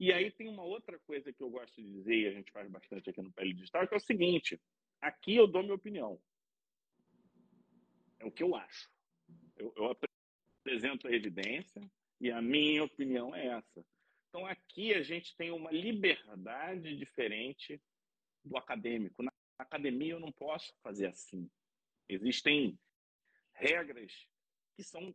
[0.00, 2.66] e aí tem uma outra coisa que eu gosto de dizer, e a gente faz
[2.70, 4.58] bastante aqui no Pele Digital, que é o seguinte:
[4.98, 6.18] aqui eu dou minha opinião.
[8.18, 8.90] É o que eu acho.
[9.56, 9.94] Eu, eu
[10.64, 11.82] apresento a evidência
[12.18, 13.84] e a minha opinião é essa.
[14.30, 17.82] Então aqui a gente tem uma liberdade diferente
[18.42, 19.22] do acadêmico.
[19.22, 21.50] Na academia eu não posso fazer assim.
[22.08, 22.78] Existem
[23.52, 24.26] regras
[24.74, 25.14] que são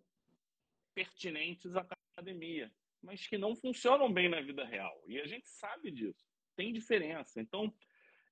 [0.94, 2.72] pertinentes à academia
[3.06, 5.02] mas que não funcionam bem na vida real.
[5.06, 6.26] E a gente sabe disso.
[6.56, 7.40] Tem diferença.
[7.40, 7.74] Então,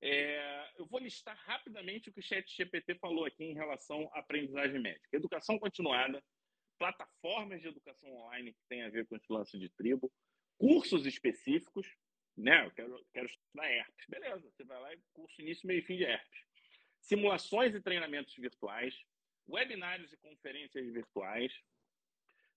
[0.02, 4.18] é, eu vou listar rapidamente o que o Chat GPT falou aqui em relação à
[4.18, 5.16] aprendizagem médica.
[5.16, 6.22] Educação continuada,
[6.76, 10.12] plataformas de educação online que tem a ver com esse lance de tribo,
[10.58, 11.86] cursos específicos,
[12.36, 12.66] né?
[12.66, 14.06] Eu quero, quero estudar herpes.
[14.08, 16.40] Beleza, você vai lá e curso início, meio e fim de herpes.
[17.00, 18.94] Simulações e treinamentos virtuais,
[19.48, 21.52] webinários e conferências virtuais,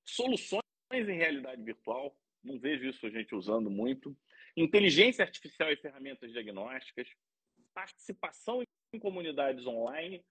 [0.04, 4.18] soluções em realidade virtual, não vejo isso a gente usando muito.
[4.56, 7.08] Inteligência artificial e ferramentas diagnósticas,
[7.74, 10.26] participação em comunidades online,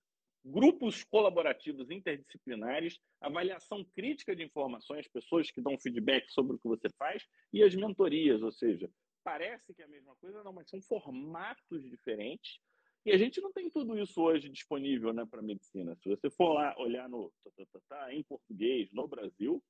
[0.46, 6.88] grupos colaborativos interdisciplinares, avaliação crítica de informações, pessoas que dão feedback sobre o que você
[6.96, 8.88] faz e as mentorias, ou seja,
[9.24, 12.60] parece que é a mesma coisa, não, mas são formatos diferentes.
[13.04, 15.96] E a gente não tem tudo isso hoje disponível né, para medicina.
[15.96, 19.62] Se você for lá olhar no, tá, tá, tá, em português no Brasil,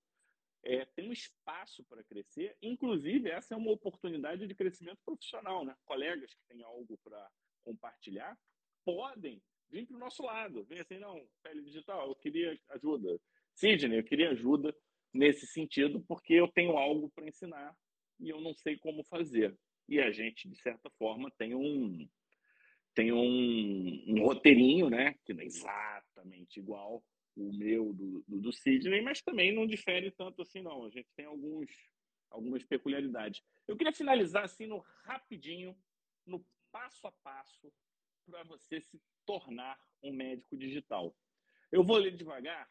[0.62, 2.56] é, tem um espaço para crescer.
[2.62, 5.64] Inclusive, essa é uma oportunidade de crescimento profissional.
[5.64, 5.74] Né?
[5.84, 7.30] Colegas que têm algo para
[7.62, 8.38] compartilhar
[8.84, 10.64] podem vir para o nosso lado.
[10.64, 13.20] Vem assim, não, pele digital, eu queria ajuda.
[13.54, 14.74] Sidney, eu queria ajuda
[15.12, 17.76] nesse sentido, porque eu tenho algo para ensinar
[18.20, 19.56] e eu não sei como fazer.
[19.88, 22.08] E a gente, de certa forma, tem um
[22.94, 27.04] tem um, um roteirinho, né, que não é exatamente igual,
[27.36, 30.86] o meu do, do, do Sidney, mas também não difere tanto assim, não.
[30.86, 31.70] A gente tem alguns,
[32.30, 33.42] algumas peculiaridades.
[33.68, 35.76] Eu queria finalizar assim no rapidinho,
[36.24, 36.42] no
[36.72, 37.70] passo a passo,
[38.30, 41.16] para você se tornar um médico digital.
[41.72, 42.70] Eu vou ler devagar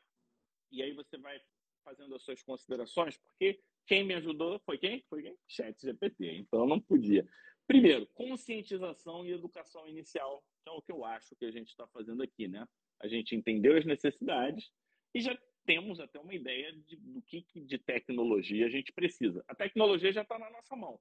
[0.71, 1.41] e aí você vai
[1.83, 5.03] fazendo as suas considerações, porque quem me ajudou foi quem?
[5.09, 5.37] Foi quem?
[5.47, 6.37] Chat GPT.
[6.37, 7.27] Então não podia.
[7.67, 11.87] Primeiro, conscientização e educação inicial, que é o que eu acho que a gente está
[11.87, 12.67] fazendo aqui, né?
[12.99, 14.71] a gente entendeu as necessidades
[15.13, 19.43] e já temos até uma ideia de, do que de tecnologia a gente precisa.
[19.47, 20.99] A tecnologia já está na nossa mão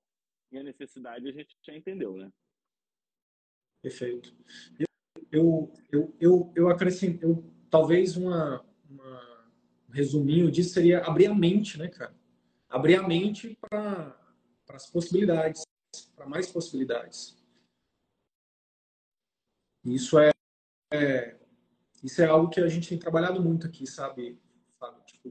[0.50, 2.32] e a necessidade a gente já entendeu, né?
[3.84, 4.34] Perfeito.
[5.30, 9.50] Eu, eu, eu, eu acrescento, eu, talvez uma, uma,
[9.86, 12.14] um resuminho disso seria abrir a mente, né, cara?
[12.74, 14.16] abrir a mente para
[14.70, 15.62] as possibilidades,
[16.16, 17.36] para mais possibilidades.
[19.84, 20.30] Isso é,
[20.90, 21.36] é,
[22.02, 24.40] isso é algo que a gente tem trabalhado muito aqui, sabe?
[25.04, 25.30] Tipo,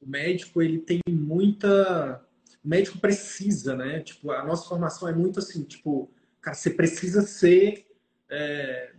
[0.00, 2.26] o médico ele tem muita,
[2.64, 4.00] o médico precisa, né?
[4.00, 7.89] Tipo, a nossa formação é muito assim, tipo, cara, você precisa ser
[8.30, 8.94] é,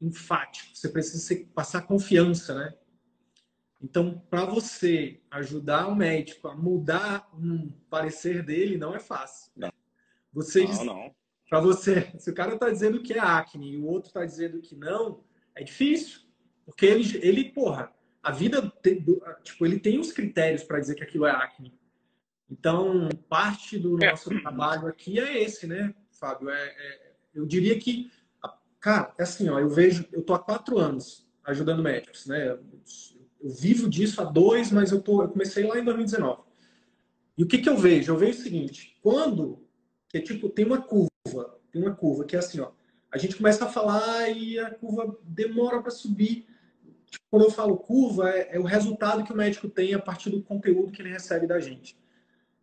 [0.00, 2.74] enfático, você precisa ser, passar confiança, né?
[3.80, 9.50] Então, para você ajudar o médico a mudar um parecer dele, não é fácil.
[9.56, 9.72] Não.
[10.32, 11.14] Você não, não.
[11.50, 14.60] Para você, se o cara está dizendo que é acne e o outro está dizendo
[14.60, 16.20] que não, é difícil.
[16.64, 17.92] Porque ele, ele porra,
[18.22, 18.72] a vida,
[19.42, 21.74] tipo, ele tem os critérios para dizer que aquilo é acne.
[22.48, 24.10] Então, parte do é.
[24.10, 24.40] nosso é.
[24.40, 26.50] trabalho aqui é esse, né, Fábio?
[26.50, 28.10] É, é, eu diria que,
[28.82, 32.50] cara, é assim, ó, eu vejo, eu tô há quatro anos ajudando médicos, né?
[32.50, 36.42] Eu vivo disso há dois, mas eu, tô, eu comecei lá em 2019.
[37.38, 38.12] E o que, que eu vejo?
[38.12, 39.64] Eu vejo o seguinte: quando
[40.08, 42.72] que tipo tem uma curva, tem uma curva que é assim, ó,
[43.10, 46.46] a gente começa a falar e a curva demora para subir.
[47.10, 50.30] Tipo, quando eu falo curva, é, é, o resultado que o médico tem a partir
[50.30, 51.96] do conteúdo que ele recebe da gente.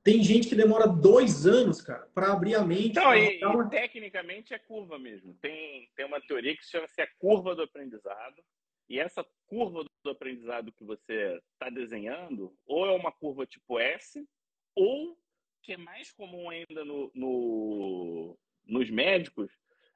[0.09, 2.95] Tem gente que demora dois anos, cara, para abrir a mente.
[2.95, 3.67] Não, e, uma...
[3.67, 5.35] e, tecnicamente é curva mesmo.
[5.35, 8.43] Tem, tem uma teoria que chama-se a curva do aprendizado,
[8.89, 14.27] e essa curva do aprendizado que você está desenhando, ou é uma curva tipo S,
[14.73, 15.15] ou,
[15.61, 18.35] que é mais comum ainda no, no,
[18.65, 19.51] nos médicos,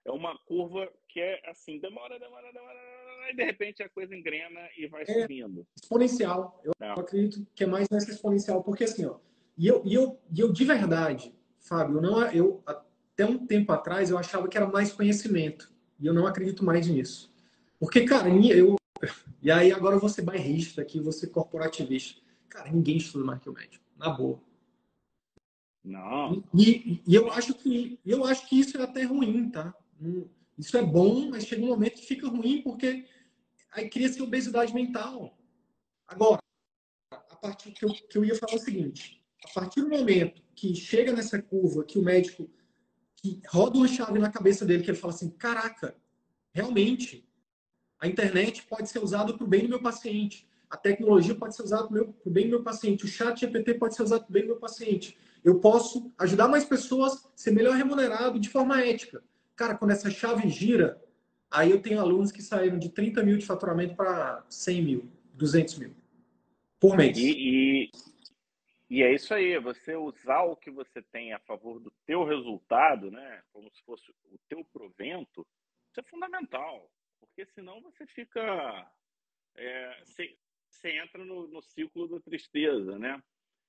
[0.06, 2.80] é uma curva que é assim, demora, demora, demora,
[3.32, 5.66] e de repente a coisa engrena e vai é subindo.
[5.76, 6.62] Exponencial.
[6.64, 6.92] Eu é.
[6.92, 9.18] acredito que é mais nessa exponencial, porque assim, ó,
[9.58, 13.72] e eu, e eu, e eu de verdade, Fábio, eu não, eu, até um tempo
[13.72, 17.32] atrás eu achava que era mais conhecimento, e eu não acredito mais nisso.
[17.80, 18.76] Porque, cara, eu,
[19.42, 22.22] e aí agora ser bairrista aqui, ser corporativista.
[22.50, 24.40] Cara, ninguém estuda mais que o médico, na boa.
[25.84, 26.44] Não.
[26.54, 29.76] E, e, eu acho que eu acho que isso é até ruim, tá?
[30.58, 33.06] Isso é bom, mas chega um momento que fica ruim porque
[33.72, 35.38] aí cria-se obesidade mental.
[36.08, 36.40] Agora,
[37.12, 40.76] a partir que eu, que eu ia falar o seguinte: a partir do momento que
[40.76, 42.50] chega nessa curva, que o médico
[43.16, 45.96] que roda uma chave na cabeça dele, que ele fala assim: caraca,
[46.52, 47.26] realmente
[48.00, 50.48] a internet pode ser usada para o bem do meu paciente.
[50.70, 53.06] A tecnologia pode ser usada para o bem do meu paciente.
[53.06, 55.18] O chat GPT pode ser usado para o bem do meu paciente.
[55.44, 59.24] Eu posso ajudar mais pessoas, ser melhor remunerado de forma ética.
[59.56, 61.02] Cara, quando essa chave gira,
[61.50, 65.78] aí eu tenho alunos que saíram de 30 mil de faturamento para 100 mil, 200
[65.78, 65.92] mil
[66.80, 67.18] por mês.
[67.18, 67.92] E, e,
[68.98, 73.10] e, é isso aí, você usar o que você tem a favor do teu resultado,
[73.12, 75.46] né, como se fosse o teu provento,
[75.92, 76.90] isso é fundamental
[77.34, 78.92] porque senão você fica.
[79.56, 80.38] É, você,
[80.70, 83.22] você entra no, no ciclo da tristeza, né?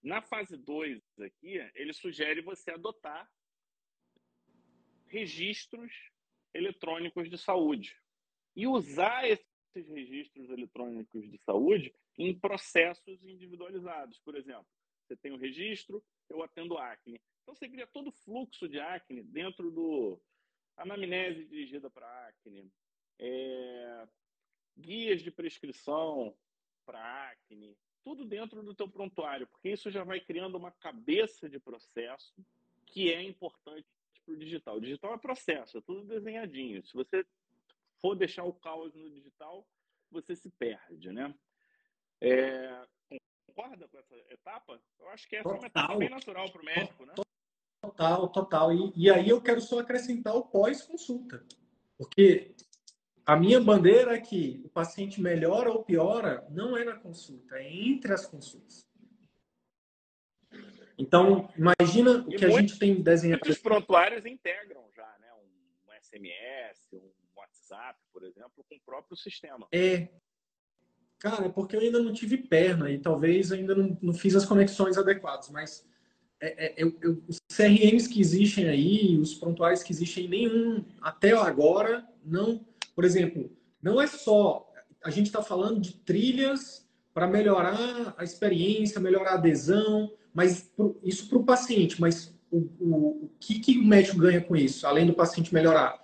[0.03, 3.31] Na fase 2 aqui, ele sugere você adotar
[5.07, 5.91] registros
[6.53, 7.97] eletrônicos de saúde
[8.55, 14.19] e usar esses registros eletrônicos de saúde em processos individualizados.
[14.19, 14.67] Por exemplo,
[15.07, 17.21] você tem o registro, eu atendo acne.
[17.43, 20.21] Então você cria todo o fluxo de acne dentro do
[20.77, 22.71] anamnese dirigida para acne,
[23.19, 24.09] é,
[24.77, 26.37] guias de prescrição
[26.85, 31.59] para acne, tudo dentro do teu prontuário, porque isso já vai criando uma cabeça de
[31.59, 32.35] processo
[32.87, 33.87] que é importante
[34.25, 34.77] para o digital.
[34.77, 36.85] O digital é processo, é tudo desenhadinho.
[36.85, 37.25] Se você
[38.01, 39.67] for deixar o caos no digital,
[40.11, 41.35] você se perde, né?
[42.21, 42.87] É,
[43.55, 44.81] concorda com essa etapa?
[44.99, 45.57] Eu acho que essa total.
[45.57, 47.15] é uma etapa bem natural para o médico, né?
[47.81, 48.73] Total, total.
[48.73, 51.45] E, e aí eu quero só acrescentar o pós-consulta.
[51.97, 52.55] Porque
[53.25, 57.73] a minha bandeira é que o paciente melhora ou piora não é na consulta, é
[57.73, 58.85] entre as consultas.
[60.97, 63.43] Então, imagina o que a gente tem desenhado.
[63.45, 65.33] Muitos prontuários integram já, né?
[65.35, 69.67] Um SMS, um WhatsApp, por exemplo, com o próprio sistema.
[69.73, 70.09] É.
[71.25, 74.45] Cara, é porque eu ainda não tive perna e talvez ainda não, não fiz as
[74.45, 75.83] conexões adequadas, mas
[76.39, 81.33] é, é, eu, eu, os CRMs que existem aí, os prontuários que existem, nenhum até
[81.33, 82.61] agora não
[82.95, 83.51] por exemplo,
[83.83, 84.71] não é só
[85.03, 90.71] a gente está falando de trilhas para melhorar a experiência, melhorar a adesão, mas
[91.03, 91.99] isso para o paciente.
[91.99, 95.99] Mas o, o, o que, que o médico ganha com isso, além do paciente melhorar?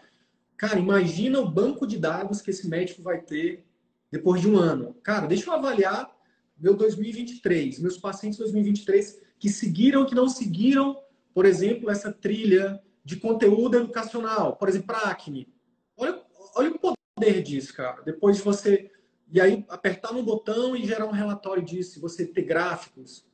[0.57, 3.67] Cara, imagina o banco de dados que esse médico vai ter
[4.11, 4.95] depois de um ano.
[5.03, 6.15] Cara, deixa eu avaliar
[6.59, 11.03] meu 2023, meus pacientes 2023 que seguiram, que não seguiram,
[11.33, 15.49] por exemplo, essa trilha de conteúdo educacional, por exemplo, para acne.
[15.97, 16.23] Olha
[16.55, 18.03] olha o poder disso, cara.
[18.03, 18.91] Depois de você.
[19.33, 23.25] E aí, apertar no botão e gerar um relatório disso, você ter gráficos.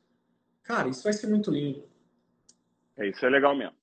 [0.61, 1.89] Cara, isso vai ser muito lindo.
[2.95, 3.75] É, isso é legal mesmo.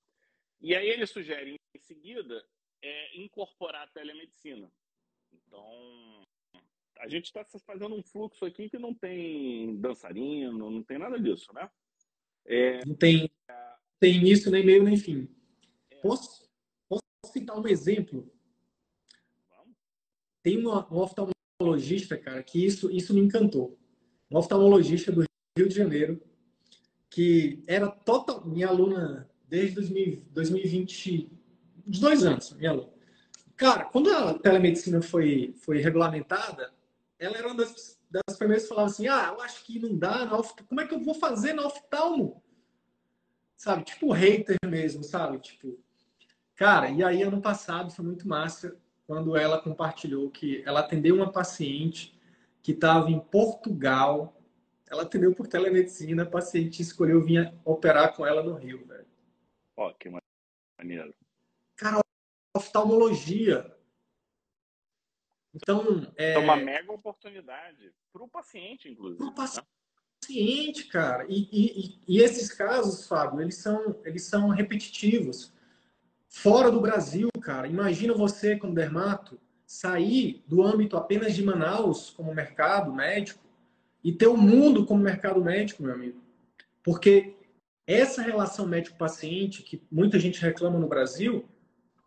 [0.61, 2.45] E aí ele sugere, em seguida,
[2.83, 4.71] é, incorporar a telemedicina.
[5.33, 6.24] Então,
[6.99, 11.53] a gente está fazendo um fluxo aqui que não tem dançarino, não tem nada disso,
[11.53, 11.69] né?
[12.47, 12.85] É...
[12.85, 13.31] Não tem,
[14.01, 15.29] tem início, nem meio, nem fim.
[15.91, 15.97] É...
[15.97, 16.49] Posso,
[16.89, 18.31] posso citar um exemplo?
[19.51, 19.77] Vamos.
[20.43, 23.79] Tem uma, um oftalmologista, cara, que isso, isso me encantou.
[24.31, 25.25] Um oftalmologista do
[25.59, 26.21] Rio de Janeiro,
[27.11, 31.31] que era total, minha aluna desde 2000, 2020,
[31.87, 32.93] uns dois anos, minha aluna.
[33.57, 36.75] Cara, quando a telemedicina foi, foi regulamentada,
[37.25, 40.25] ela era uma das, das primeiras que falava assim: ah, eu acho que não dá,
[40.25, 42.43] na como é que eu vou fazer na oftalmo?
[43.57, 45.39] Sabe, tipo hater mesmo, sabe?
[45.39, 45.79] Tipo,
[46.55, 51.31] cara, e aí ano passado foi muito massa quando ela compartilhou que ela atendeu uma
[51.31, 52.19] paciente
[52.63, 54.41] que estava em Portugal.
[54.91, 59.07] Ela atendeu por telemedicina, a paciente escolheu vir operar com ela no Rio, velho.
[59.77, 60.11] Ó, que
[60.79, 61.15] maneiro.
[61.77, 62.01] Cara,
[62.57, 63.74] oftalmologia.
[65.55, 69.19] Então, é, é uma mega oportunidade para o paciente, inclusive.
[69.19, 69.63] Para o né?
[70.21, 71.27] paciente, cara.
[71.29, 75.53] E, e, e, esses casos, Fábio, eles são, eles são repetitivos.
[76.29, 82.35] Fora do Brasil, cara, imagina você, como dermato, sair do âmbito apenas de Manaus como
[82.35, 83.41] mercado médico
[84.03, 86.21] e ter o mundo como mercado médico, meu amigo.
[86.83, 87.37] Porque
[87.87, 91.49] essa relação médico-paciente, que muita gente reclama no Brasil,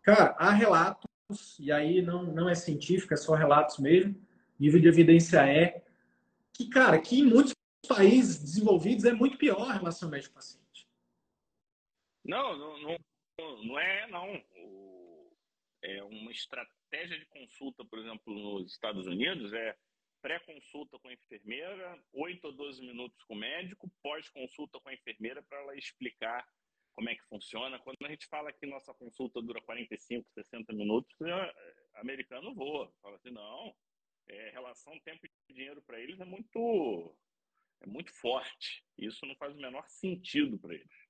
[0.02, 1.07] cara, há relatos,
[1.58, 4.14] e aí não, não é científico, é só relatos mesmo,
[4.58, 5.84] nível de evidência é,
[6.54, 7.54] que, cara, que em muitos
[7.86, 10.88] países desenvolvidos é muito pior a relação médico-paciente.
[12.24, 14.42] Não, não, não, não é, não.
[15.82, 19.76] É uma estratégia de consulta, por exemplo, nos Estados Unidos, é
[20.20, 25.42] pré-consulta com a enfermeira, 8 ou 12 minutos com o médico, pós-consulta com a enfermeira
[25.42, 26.46] para ela explicar
[26.98, 27.78] como é que funciona.
[27.78, 31.54] Quando a gente fala que nossa consulta dura 45, 60 minutos, é,
[32.00, 32.92] americano voa.
[33.00, 33.72] Fala assim, não,
[34.26, 37.16] é, relação tempo e dinheiro para eles é muito,
[37.82, 38.84] é muito forte.
[38.98, 41.08] Isso não faz o menor sentido para eles.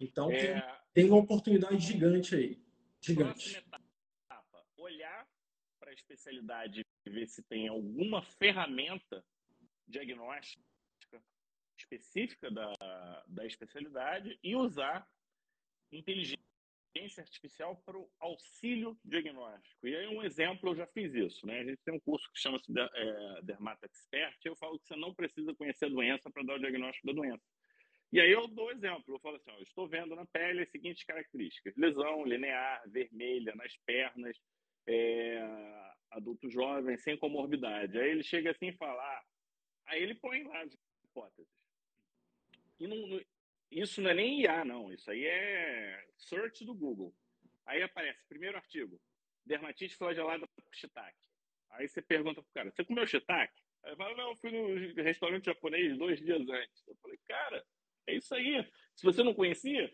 [0.00, 0.60] Então é...
[0.60, 0.62] tem,
[0.92, 2.60] tem uma oportunidade gigante aí.
[3.00, 3.56] Gigante.
[3.56, 5.28] Etapa, olhar
[5.78, 9.24] para a especialidade e ver se tem alguma ferramenta
[9.86, 10.66] diagnóstica
[11.86, 15.06] específica da, da especialidade e usar
[15.92, 16.42] inteligência
[17.18, 19.86] artificial para o auxílio diagnóstico.
[19.86, 21.46] E aí, um exemplo, eu já fiz isso.
[21.46, 21.60] Né?
[21.60, 24.96] A gente tem um curso que chama-se é, Dermata Expert, e eu falo que você
[24.96, 27.44] não precisa conhecer a doença para dar o diagnóstico da doença.
[28.12, 31.04] E aí eu dou exemplo, eu falo assim, ó, estou vendo na pele as seguintes
[31.04, 34.36] características, lesão linear, vermelha nas pernas,
[34.86, 35.42] é,
[36.12, 37.98] adulto jovem, sem comorbidade.
[37.98, 39.24] Aí ele chega assim e fala, ah,
[39.86, 40.72] aí ele põe lá as
[41.04, 41.65] hipóteses.
[42.78, 43.20] E não,
[43.70, 47.14] isso não é nem IA, não, isso aí é search do Google.
[47.64, 49.00] Aí aparece, primeiro artigo,
[49.44, 51.18] dermatite flagelada por shiitake.
[51.70, 53.60] Aí você pergunta pro cara, você comeu shiitake?
[53.82, 56.86] Aí ele fala, não, eu fui no restaurante japonês dois dias antes.
[56.86, 57.64] Eu falei, cara,
[58.06, 58.64] é isso aí.
[58.94, 59.92] Se você não conhecia,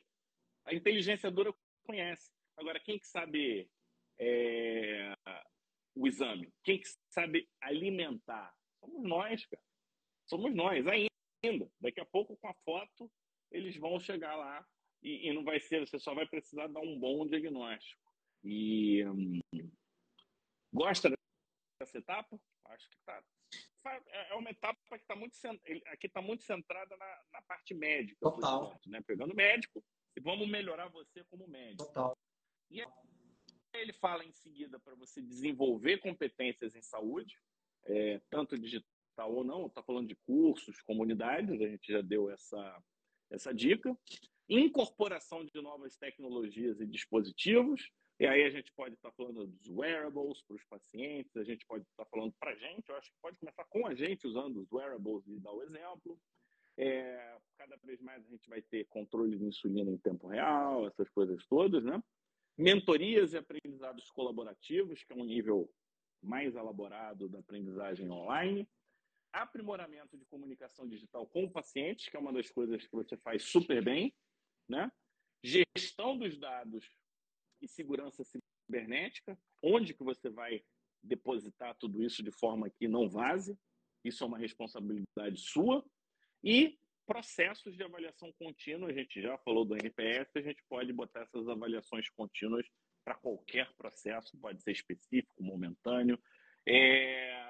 [0.65, 1.53] a inteligência dura
[1.85, 2.31] conhece.
[2.57, 3.69] Agora, quem que sabe
[4.19, 5.15] é,
[5.95, 6.53] o exame?
[6.63, 8.55] Quem que sabe alimentar?
[8.81, 9.63] Somos nós, cara.
[10.27, 11.13] Somos nós, ainda.
[11.81, 13.11] Daqui a pouco, com a foto,
[13.51, 14.65] eles vão chegar lá
[15.03, 18.01] e, e não vai ser, você só vai precisar dar um bom diagnóstico.
[18.45, 19.41] E hum,
[20.73, 21.13] gosta
[21.81, 22.41] dessa etapa?
[22.67, 23.23] Acho que tá,
[23.87, 25.37] é, é uma etapa que está muito,
[25.87, 28.21] aqui tá muito centrada na, na parte médica.
[28.21, 28.79] Total.
[28.87, 29.01] né?
[29.03, 29.85] Pegando médico
[30.17, 31.85] e vamos melhorar você como médico.
[31.87, 32.17] Total.
[32.71, 32.85] E
[33.75, 37.37] ele fala em seguida para você desenvolver competências em saúde,
[37.85, 42.83] é, tanto digital ou não, está falando de cursos, comunidades, a gente já deu essa,
[43.31, 43.97] essa dica.
[44.49, 47.91] Incorporação de novas tecnologias e dispositivos,
[48.21, 51.85] e aí a gente pode estar falando dos wearables para os pacientes, a gente pode
[51.85, 54.71] estar falando para a gente, eu acho que pode começar com a gente usando os
[54.71, 56.19] wearables e dar o exemplo.
[56.77, 61.09] É, cada vez mais a gente vai ter controle de insulina em tempo real, essas
[61.11, 62.03] coisas todas, né?
[62.57, 65.69] Mentorias e aprendizados colaborativos, que é um nível
[66.23, 68.69] mais elaborado da aprendizagem online.
[69.33, 73.45] Aprimoramento de comunicação digital com o paciente, que é uma das coisas que você faz
[73.45, 74.15] super bem,
[74.69, 74.91] né?
[75.43, 76.89] Gestão dos dados
[77.61, 80.63] e segurança cibernética, onde que você vai
[81.03, 83.59] depositar tudo isso de forma que não vaze,
[84.05, 85.85] isso é uma responsabilidade sua,
[86.43, 91.23] e processos de avaliação contínua, a gente já falou do NPS, a gente pode botar
[91.23, 92.67] essas avaliações contínuas
[93.05, 96.19] para qualquer processo, pode ser específico, momentâneo.
[96.67, 97.42] É...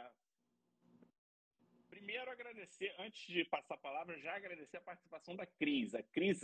[2.13, 5.95] primeiro agradecer, antes de passar a palavra, já agradecer a participação da Cris.
[5.95, 6.43] A Cris,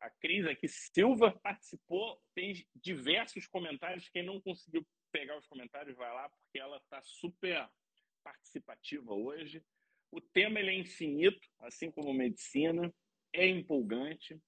[0.00, 4.08] a Cris aqui, Silva, participou, fez diversos comentários.
[4.08, 7.70] Quem não conseguiu pegar os comentários, vai lá, porque ela está super
[8.24, 9.64] participativa hoje.
[10.10, 12.92] O tema ele é infinito, assim como medicina,
[13.32, 14.42] é empolgante.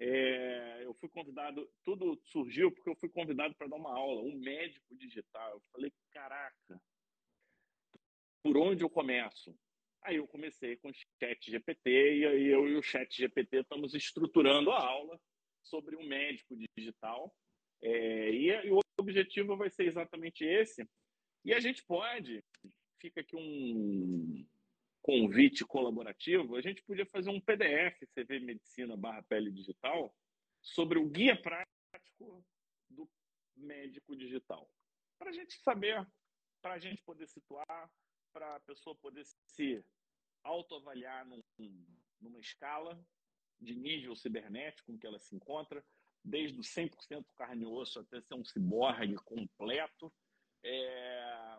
[0.00, 4.36] É, eu fui convidado, tudo surgiu porque eu fui convidado para dar uma aula, um
[4.36, 5.52] médico digital.
[5.52, 6.82] Eu falei, caraca,
[8.42, 9.56] por onde eu começo?
[10.06, 13.92] Aí eu comecei com o chat GPT e aí eu e o chat GPT estamos
[13.92, 15.20] estruturando a aula
[15.64, 17.34] sobre um médico digital.
[17.82, 20.88] É, e, e o objetivo vai ser exatamente esse.
[21.44, 22.44] E a gente pode,
[23.00, 24.46] fica aqui um
[25.02, 30.14] convite colaborativo, a gente podia fazer um PDF, CV Medicina barra Pele Digital,
[30.62, 32.44] sobre o guia prático
[32.88, 33.10] do
[33.56, 34.70] médico digital.
[35.18, 36.06] Para a gente saber,
[36.62, 37.90] para a gente poder situar,
[38.36, 39.82] para a pessoa poder se
[40.44, 41.42] autoavaliar num,
[42.20, 43.02] numa escala
[43.58, 45.82] de nível cibernético em que ela se encontra,
[46.22, 50.12] desde o 100% carne e osso até ser um ciborgue completo.
[50.62, 51.58] É...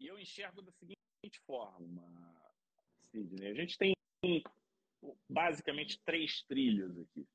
[0.00, 2.02] E eu enxergo da seguinte forma,
[2.98, 3.52] Sidney.
[3.52, 3.94] A gente tem
[5.28, 7.28] basicamente três trilhas aqui.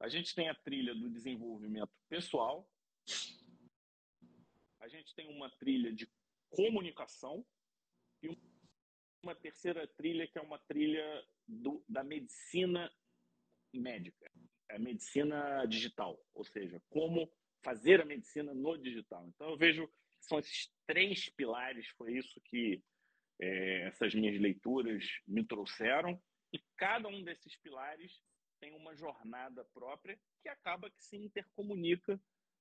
[0.00, 2.68] A gente tem a trilha do desenvolvimento pessoal,
[4.80, 6.10] a gente tem uma trilha de
[6.50, 7.46] comunicação
[9.22, 12.92] uma terceira trilha que é uma trilha do, da medicina
[13.72, 14.30] médica,
[14.70, 17.30] a medicina digital, ou seja, como
[17.62, 19.26] fazer a medicina no digital.
[19.28, 22.82] Então eu vejo que são esses três pilares, foi isso que
[23.40, 26.20] é, essas minhas leituras me trouxeram,
[26.52, 28.20] e cada um desses pilares
[28.60, 32.20] tem uma jornada própria que acaba que se intercomunica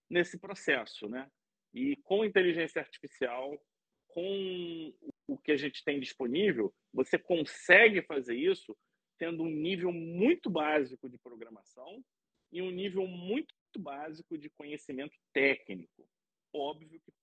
[0.10, 1.30] nesse processo, né?
[1.74, 3.62] E com inteligência artificial,
[4.08, 4.94] com
[5.32, 8.78] o que a gente tem disponível, você consegue fazer isso
[9.18, 12.04] tendo um nível muito básico de programação
[12.52, 16.06] e um nível muito básico de conhecimento técnico.
[16.54, 17.14] Óbvio que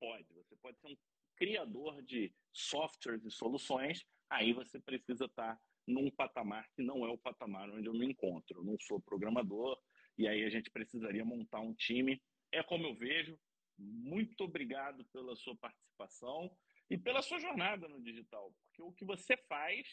[0.00, 0.26] pode.
[0.34, 0.96] Você pode ser um
[1.36, 5.56] criador de softwares e soluções, aí você precisa estar
[5.86, 8.58] num patamar que não é o patamar onde eu me encontro.
[8.58, 9.80] Eu não sou programador,
[10.18, 12.20] e aí a gente precisaria montar um time.
[12.50, 13.38] É como eu vejo.
[13.78, 16.50] Muito obrigado pela sua participação
[16.90, 19.86] e pela sua jornada no digital, porque o que você faz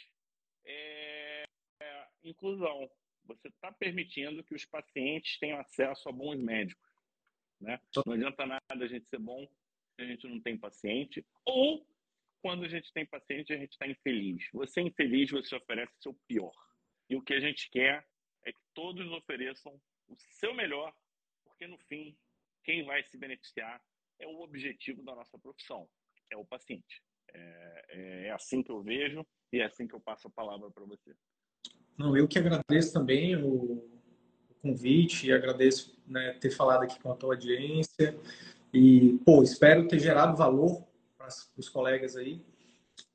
[0.65, 1.43] é,
[1.81, 2.89] é inclusão.
[3.25, 6.89] Você está permitindo que os pacientes tenham acesso a bons médicos.
[7.59, 7.79] Né?
[8.05, 9.47] Não adianta nada a gente ser bom
[9.99, 11.85] a gente não tem paciente, ou
[12.41, 14.47] quando a gente tem paciente, a gente está infeliz.
[14.53, 16.53] Você é infeliz, você oferece o seu pior.
[17.09, 18.07] E o que a gente quer
[18.45, 20.93] é que todos ofereçam o seu melhor,
[21.43, 22.15] porque no fim,
[22.63, 23.81] quem vai se beneficiar
[24.19, 25.89] é o objetivo da nossa profissão,
[26.31, 27.01] é o paciente.
[27.33, 30.69] É, é, é assim que eu vejo e é assim que eu passo a palavra
[30.71, 31.15] para você.
[31.97, 33.97] Não, eu que agradeço também o,
[34.61, 38.19] convite e agradeço né, ter falado aqui com a tua audiência.
[38.73, 40.85] E, pô, espero ter gerado valor
[41.17, 42.41] para os colegas aí.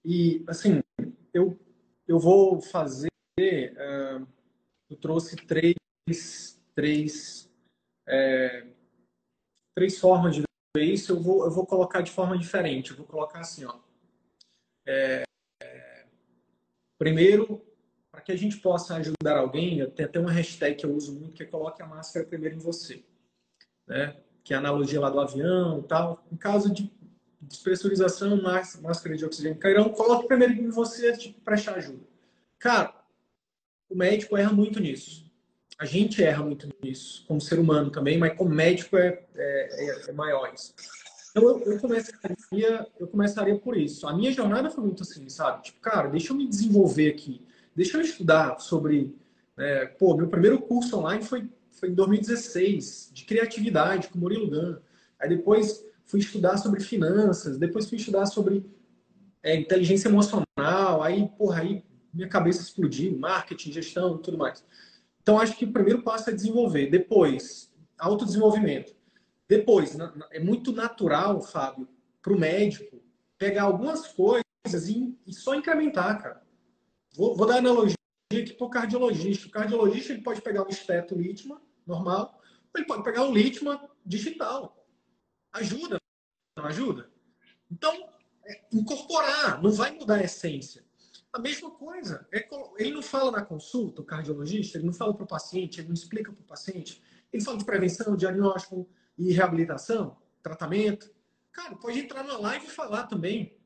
[0.04, 0.80] E, assim,
[1.32, 1.58] eu,
[2.06, 3.08] eu vou fazer.
[3.38, 4.26] Uh,
[4.90, 5.74] eu trouxe três,
[6.74, 7.50] três,
[8.06, 8.66] é,
[9.74, 10.42] três formas de
[10.80, 11.12] isso.
[11.12, 12.90] Eu vou, eu vou colocar de forma diferente.
[12.90, 13.74] Eu vou colocar assim, ó.
[14.86, 15.22] É,
[15.62, 16.06] é,
[16.98, 17.64] primeiro,
[18.10, 21.34] para que a gente possa ajudar alguém, tem até uma hashtag que eu uso muito,
[21.34, 23.04] que é coloque a máscara primeiro em você.
[23.86, 24.16] Né?
[24.44, 26.24] que é a analogia lá do avião tal.
[26.30, 26.90] Em caso de
[27.40, 32.04] despressurização, máscara de oxigênio cairão, coloque primeiro em você de prestar ajuda.
[32.58, 32.94] Cara,
[33.88, 35.30] o médico erra muito nisso.
[35.78, 40.10] A gente erra muito nisso, como ser humano também, mas como médico é, é, é,
[40.10, 40.74] é maior isso.
[41.30, 44.06] Então eu, eu, começaria, eu começaria por isso.
[44.06, 45.64] A minha jornada foi muito assim, sabe?
[45.64, 47.42] Tipo, cara, deixa eu me desenvolver aqui.
[47.74, 49.16] Deixa eu estudar sobre.
[49.58, 51.48] É, pô, meu primeiro curso online foi
[51.82, 54.76] foi em 2016, de criatividade, com Murilo Gun.
[55.18, 58.64] Aí depois fui estudar sobre finanças, depois fui estudar sobre
[59.42, 61.82] é, inteligência emocional, aí, porra, aí
[62.14, 64.64] minha cabeça explodiu, marketing, gestão tudo mais.
[65.22, 66.90] Então, acho que o primeiro passo é desenvolver.
[66.90, 68.94] Depois, autodesenvolvimento.
[69.48, 69.96] Depois,
[70.30, 71.88] é muito natural, Fábio,
[72.20, 73.00] para o médico
[73.38, 74.42] pegar algumas coisas
[74.88, 76.42] e, só incrementar, cara.
[77.14, 77.96] Vou, vou dar analogia
[78.32, 79.46] aqui para o cardiologista.
[79.46, 82.40] O cardiologista ele pode pegar um esteto Litman, normal,
[82.74, 84.86] ele pode pegar o Litman digital.
[85.52, 85.98] Ajuda,
[86.56, 87.10] não ajuda?
[87.70, 88.08] Então,
[88.44, 90.84] é incorporar, não vai mudar a essência.
[91.32, 92.46] A mesma coisa, é,
[92.76, 95.94] ele não fala na consulta, o cardiologista, ele não fala para o paciente, ele não
[95.94, 97.02] explica para o paciente,
[97.32, 98.86] ele fala de prevenção, diagnóstico
[99.16, 101.10] e reabilitação, tratamento.
[101.50, 103.56] Cara, pode entrar na live e falar também.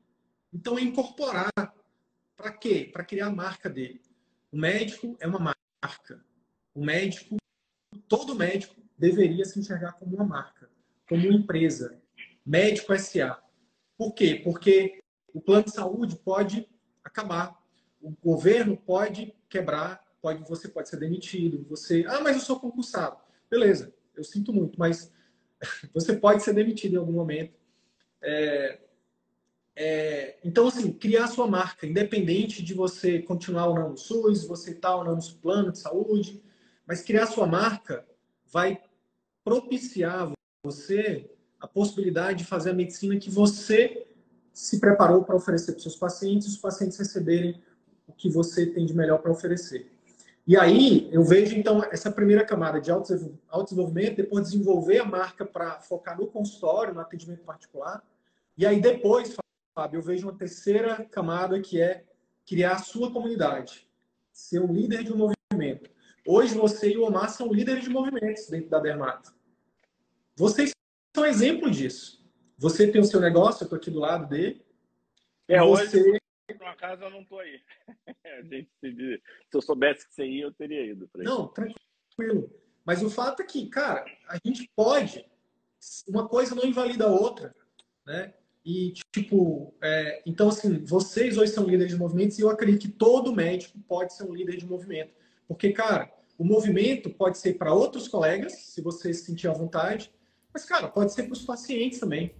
[0.53, 1.51] Então, é incorporar.
[2.37, 2.89] Para quê?
[2.91, 4.01] Para criar a marca dele.
[4.49, 5.53] O médico é uma
[5.83, 6.23] marca.
[6.73, 7.35] O médico,
[8.07, 10.69] todo médico deveria se enxergar como uma marca,
[11.09, 12.01] como uma empresa.
[12.45, 13.41] Médico SA.
[13.97, 14.39] Por quê?
[14.41, 15.01] Porque
[15.33, 16.69] o plano de saúde pode
[17.07, 17.57] acabar.
[18.01, 21.65] O governo pode quebrar, pode, você pode ser demitido.
[21.69, 23.17] Você, ah, mas eu sou concursado.
[23.49, 25.11] Beleza, eu sinto muito, mas
[25.93, 27.53] você pode ser demitido em algum momento.
[28.21, 28.79] É,
[29.75, 34.71] é, então, assim, criar sua marca, independente de você continuar ou não no SUS, você
[34.71, 36.41] estar tá ou não no plano de saúde,
[36.85, 38.03] mas criar sua marca
[38.51, 38.81] vai
[39.43, 40.31] propiciar
[40.63, 41.29] você
[41.59, 44.06] a possibilidade de fazer a medicina que você
[44.57, 47.61] se preparou para oferecer para os seus pacientes os pacientes receberem
[48.07, 49.91] o que você tem de melhor para oferecer.
[50.47, 55.79] E aí eu vejo então essa primeira camada de autodesenvolvimento, depois desenvolver a marca para
[55.81, 58.03] focar no consultório, no atendimento particular,
[58.57, 59.35] e aí depois
[59.75, 62.03] Fábio, eu vejo uma terceira camada que é
[62.43, 63.87] criar a sua comunidade,
[64.33, 65.91] ser um líder de um movimento.
[66.25, 69.35] Hoje você e o Omar são líderes de movimentos dentro da Dermato.
[70.35, 70.71] Vocês
[71.15, 72.16] são exemplo disso.
[72.57, 74.65] Você tem o seu negócio, eu estou aqui do lado dele.
[75.47, 76.01] É, você...
[76.01, 76.19] hoje,
[76.57, 77.61] por acaso, eu não estou aí.
[78.79, 79.21] se,
[79.53, 81.09] eu soubesse que você ia, eu teria ido.
[81.15, 82.51] Não, tranquilo.
[82.85, 85.25] Mas o fato é que, cara, a gente pode.
[86.07, 87.55] Uma coisa não invalida a outra.
[88.05, 88.33] Né?
[88.65, 92.91] E, tipo, é, então, assim, vocês hoje são líderes de movimentos e eu acredito que
[92.91, 95.13] todo médico pode ser um líder de movimento.
[95.47, 100.11] Porque, cara, o movimento pode ser para outros colegas, se você se sentir à vontade,
[100.53, 102.35] mas, cara, pode ser para os pacientes também.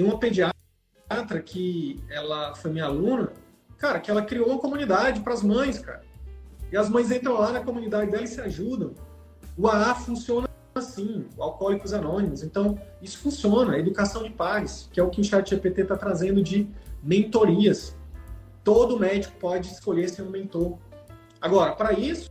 [0.00, 3.34] Tem uma pediatra que ela foi minha aluna,
[3.76, 6.00] cara, que ela criou uma comunidade para as mães, cara.
[6.72, 8.94] E as mães entram lá na comunidade dela e se ajudam.
[9.58, 12.42] O AA funciona assim, Alcoólicos Anônimos.
[12.42, 13.76] Então, isso funciona.
[13.76, 16.66] Educação de pares, que é o que o ChatGPT está trazendo de
[17.02, 17.94] mentorias.
[18.64, 20.78] Todo médico pode escolher ser um mentor.
[21.42, 22.30] Agora, para isso,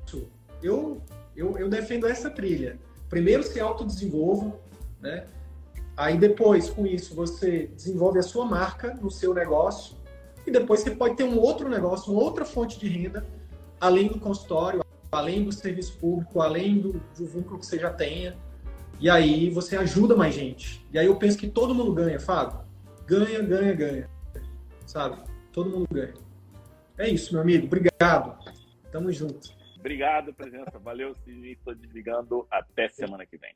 [0.64, 1.04] eu,
[1.36, 2.80] eu, eu, defendo essa trilha.
[3.08, 4.56] Primeiro, se autodesenvolva,
[5.00, 5.28] né?
[6.00, 9.98] Aí depois, com isso, você desenvolve a sua marca no seu negócio
[10.48, 13.28] e depois você pode ter um outro negócio, uma outra fonte de renda,
[13.82, 14.82] além do consultório,
[15.12, 18.38] além do serviço público, além do, do vínculo que você já tenha.
[18.98, 20.88] E aí você ajuda mais gente.
[20.94, 22.62] E aí eu penso que todo mundo ganha, Fábio.
[23.06, 24.10] Ganha, ganha, ganha.
[24.86, 25.22] Sabe?
[25.52, 26.14] Todo mundo ganha.
[26.98, 27.66] É isso, meu amigo.
[27.66, 28.40] Obrigado.
[28.90, 29.50] Tamo junto.
[29.78, 30.80] Obrigado, presença.
[30.80, 31.52] Valeu, Sidney.
[31.52, 32.48] Estou desligando.
[32.50, 33.54] Até semana que vem.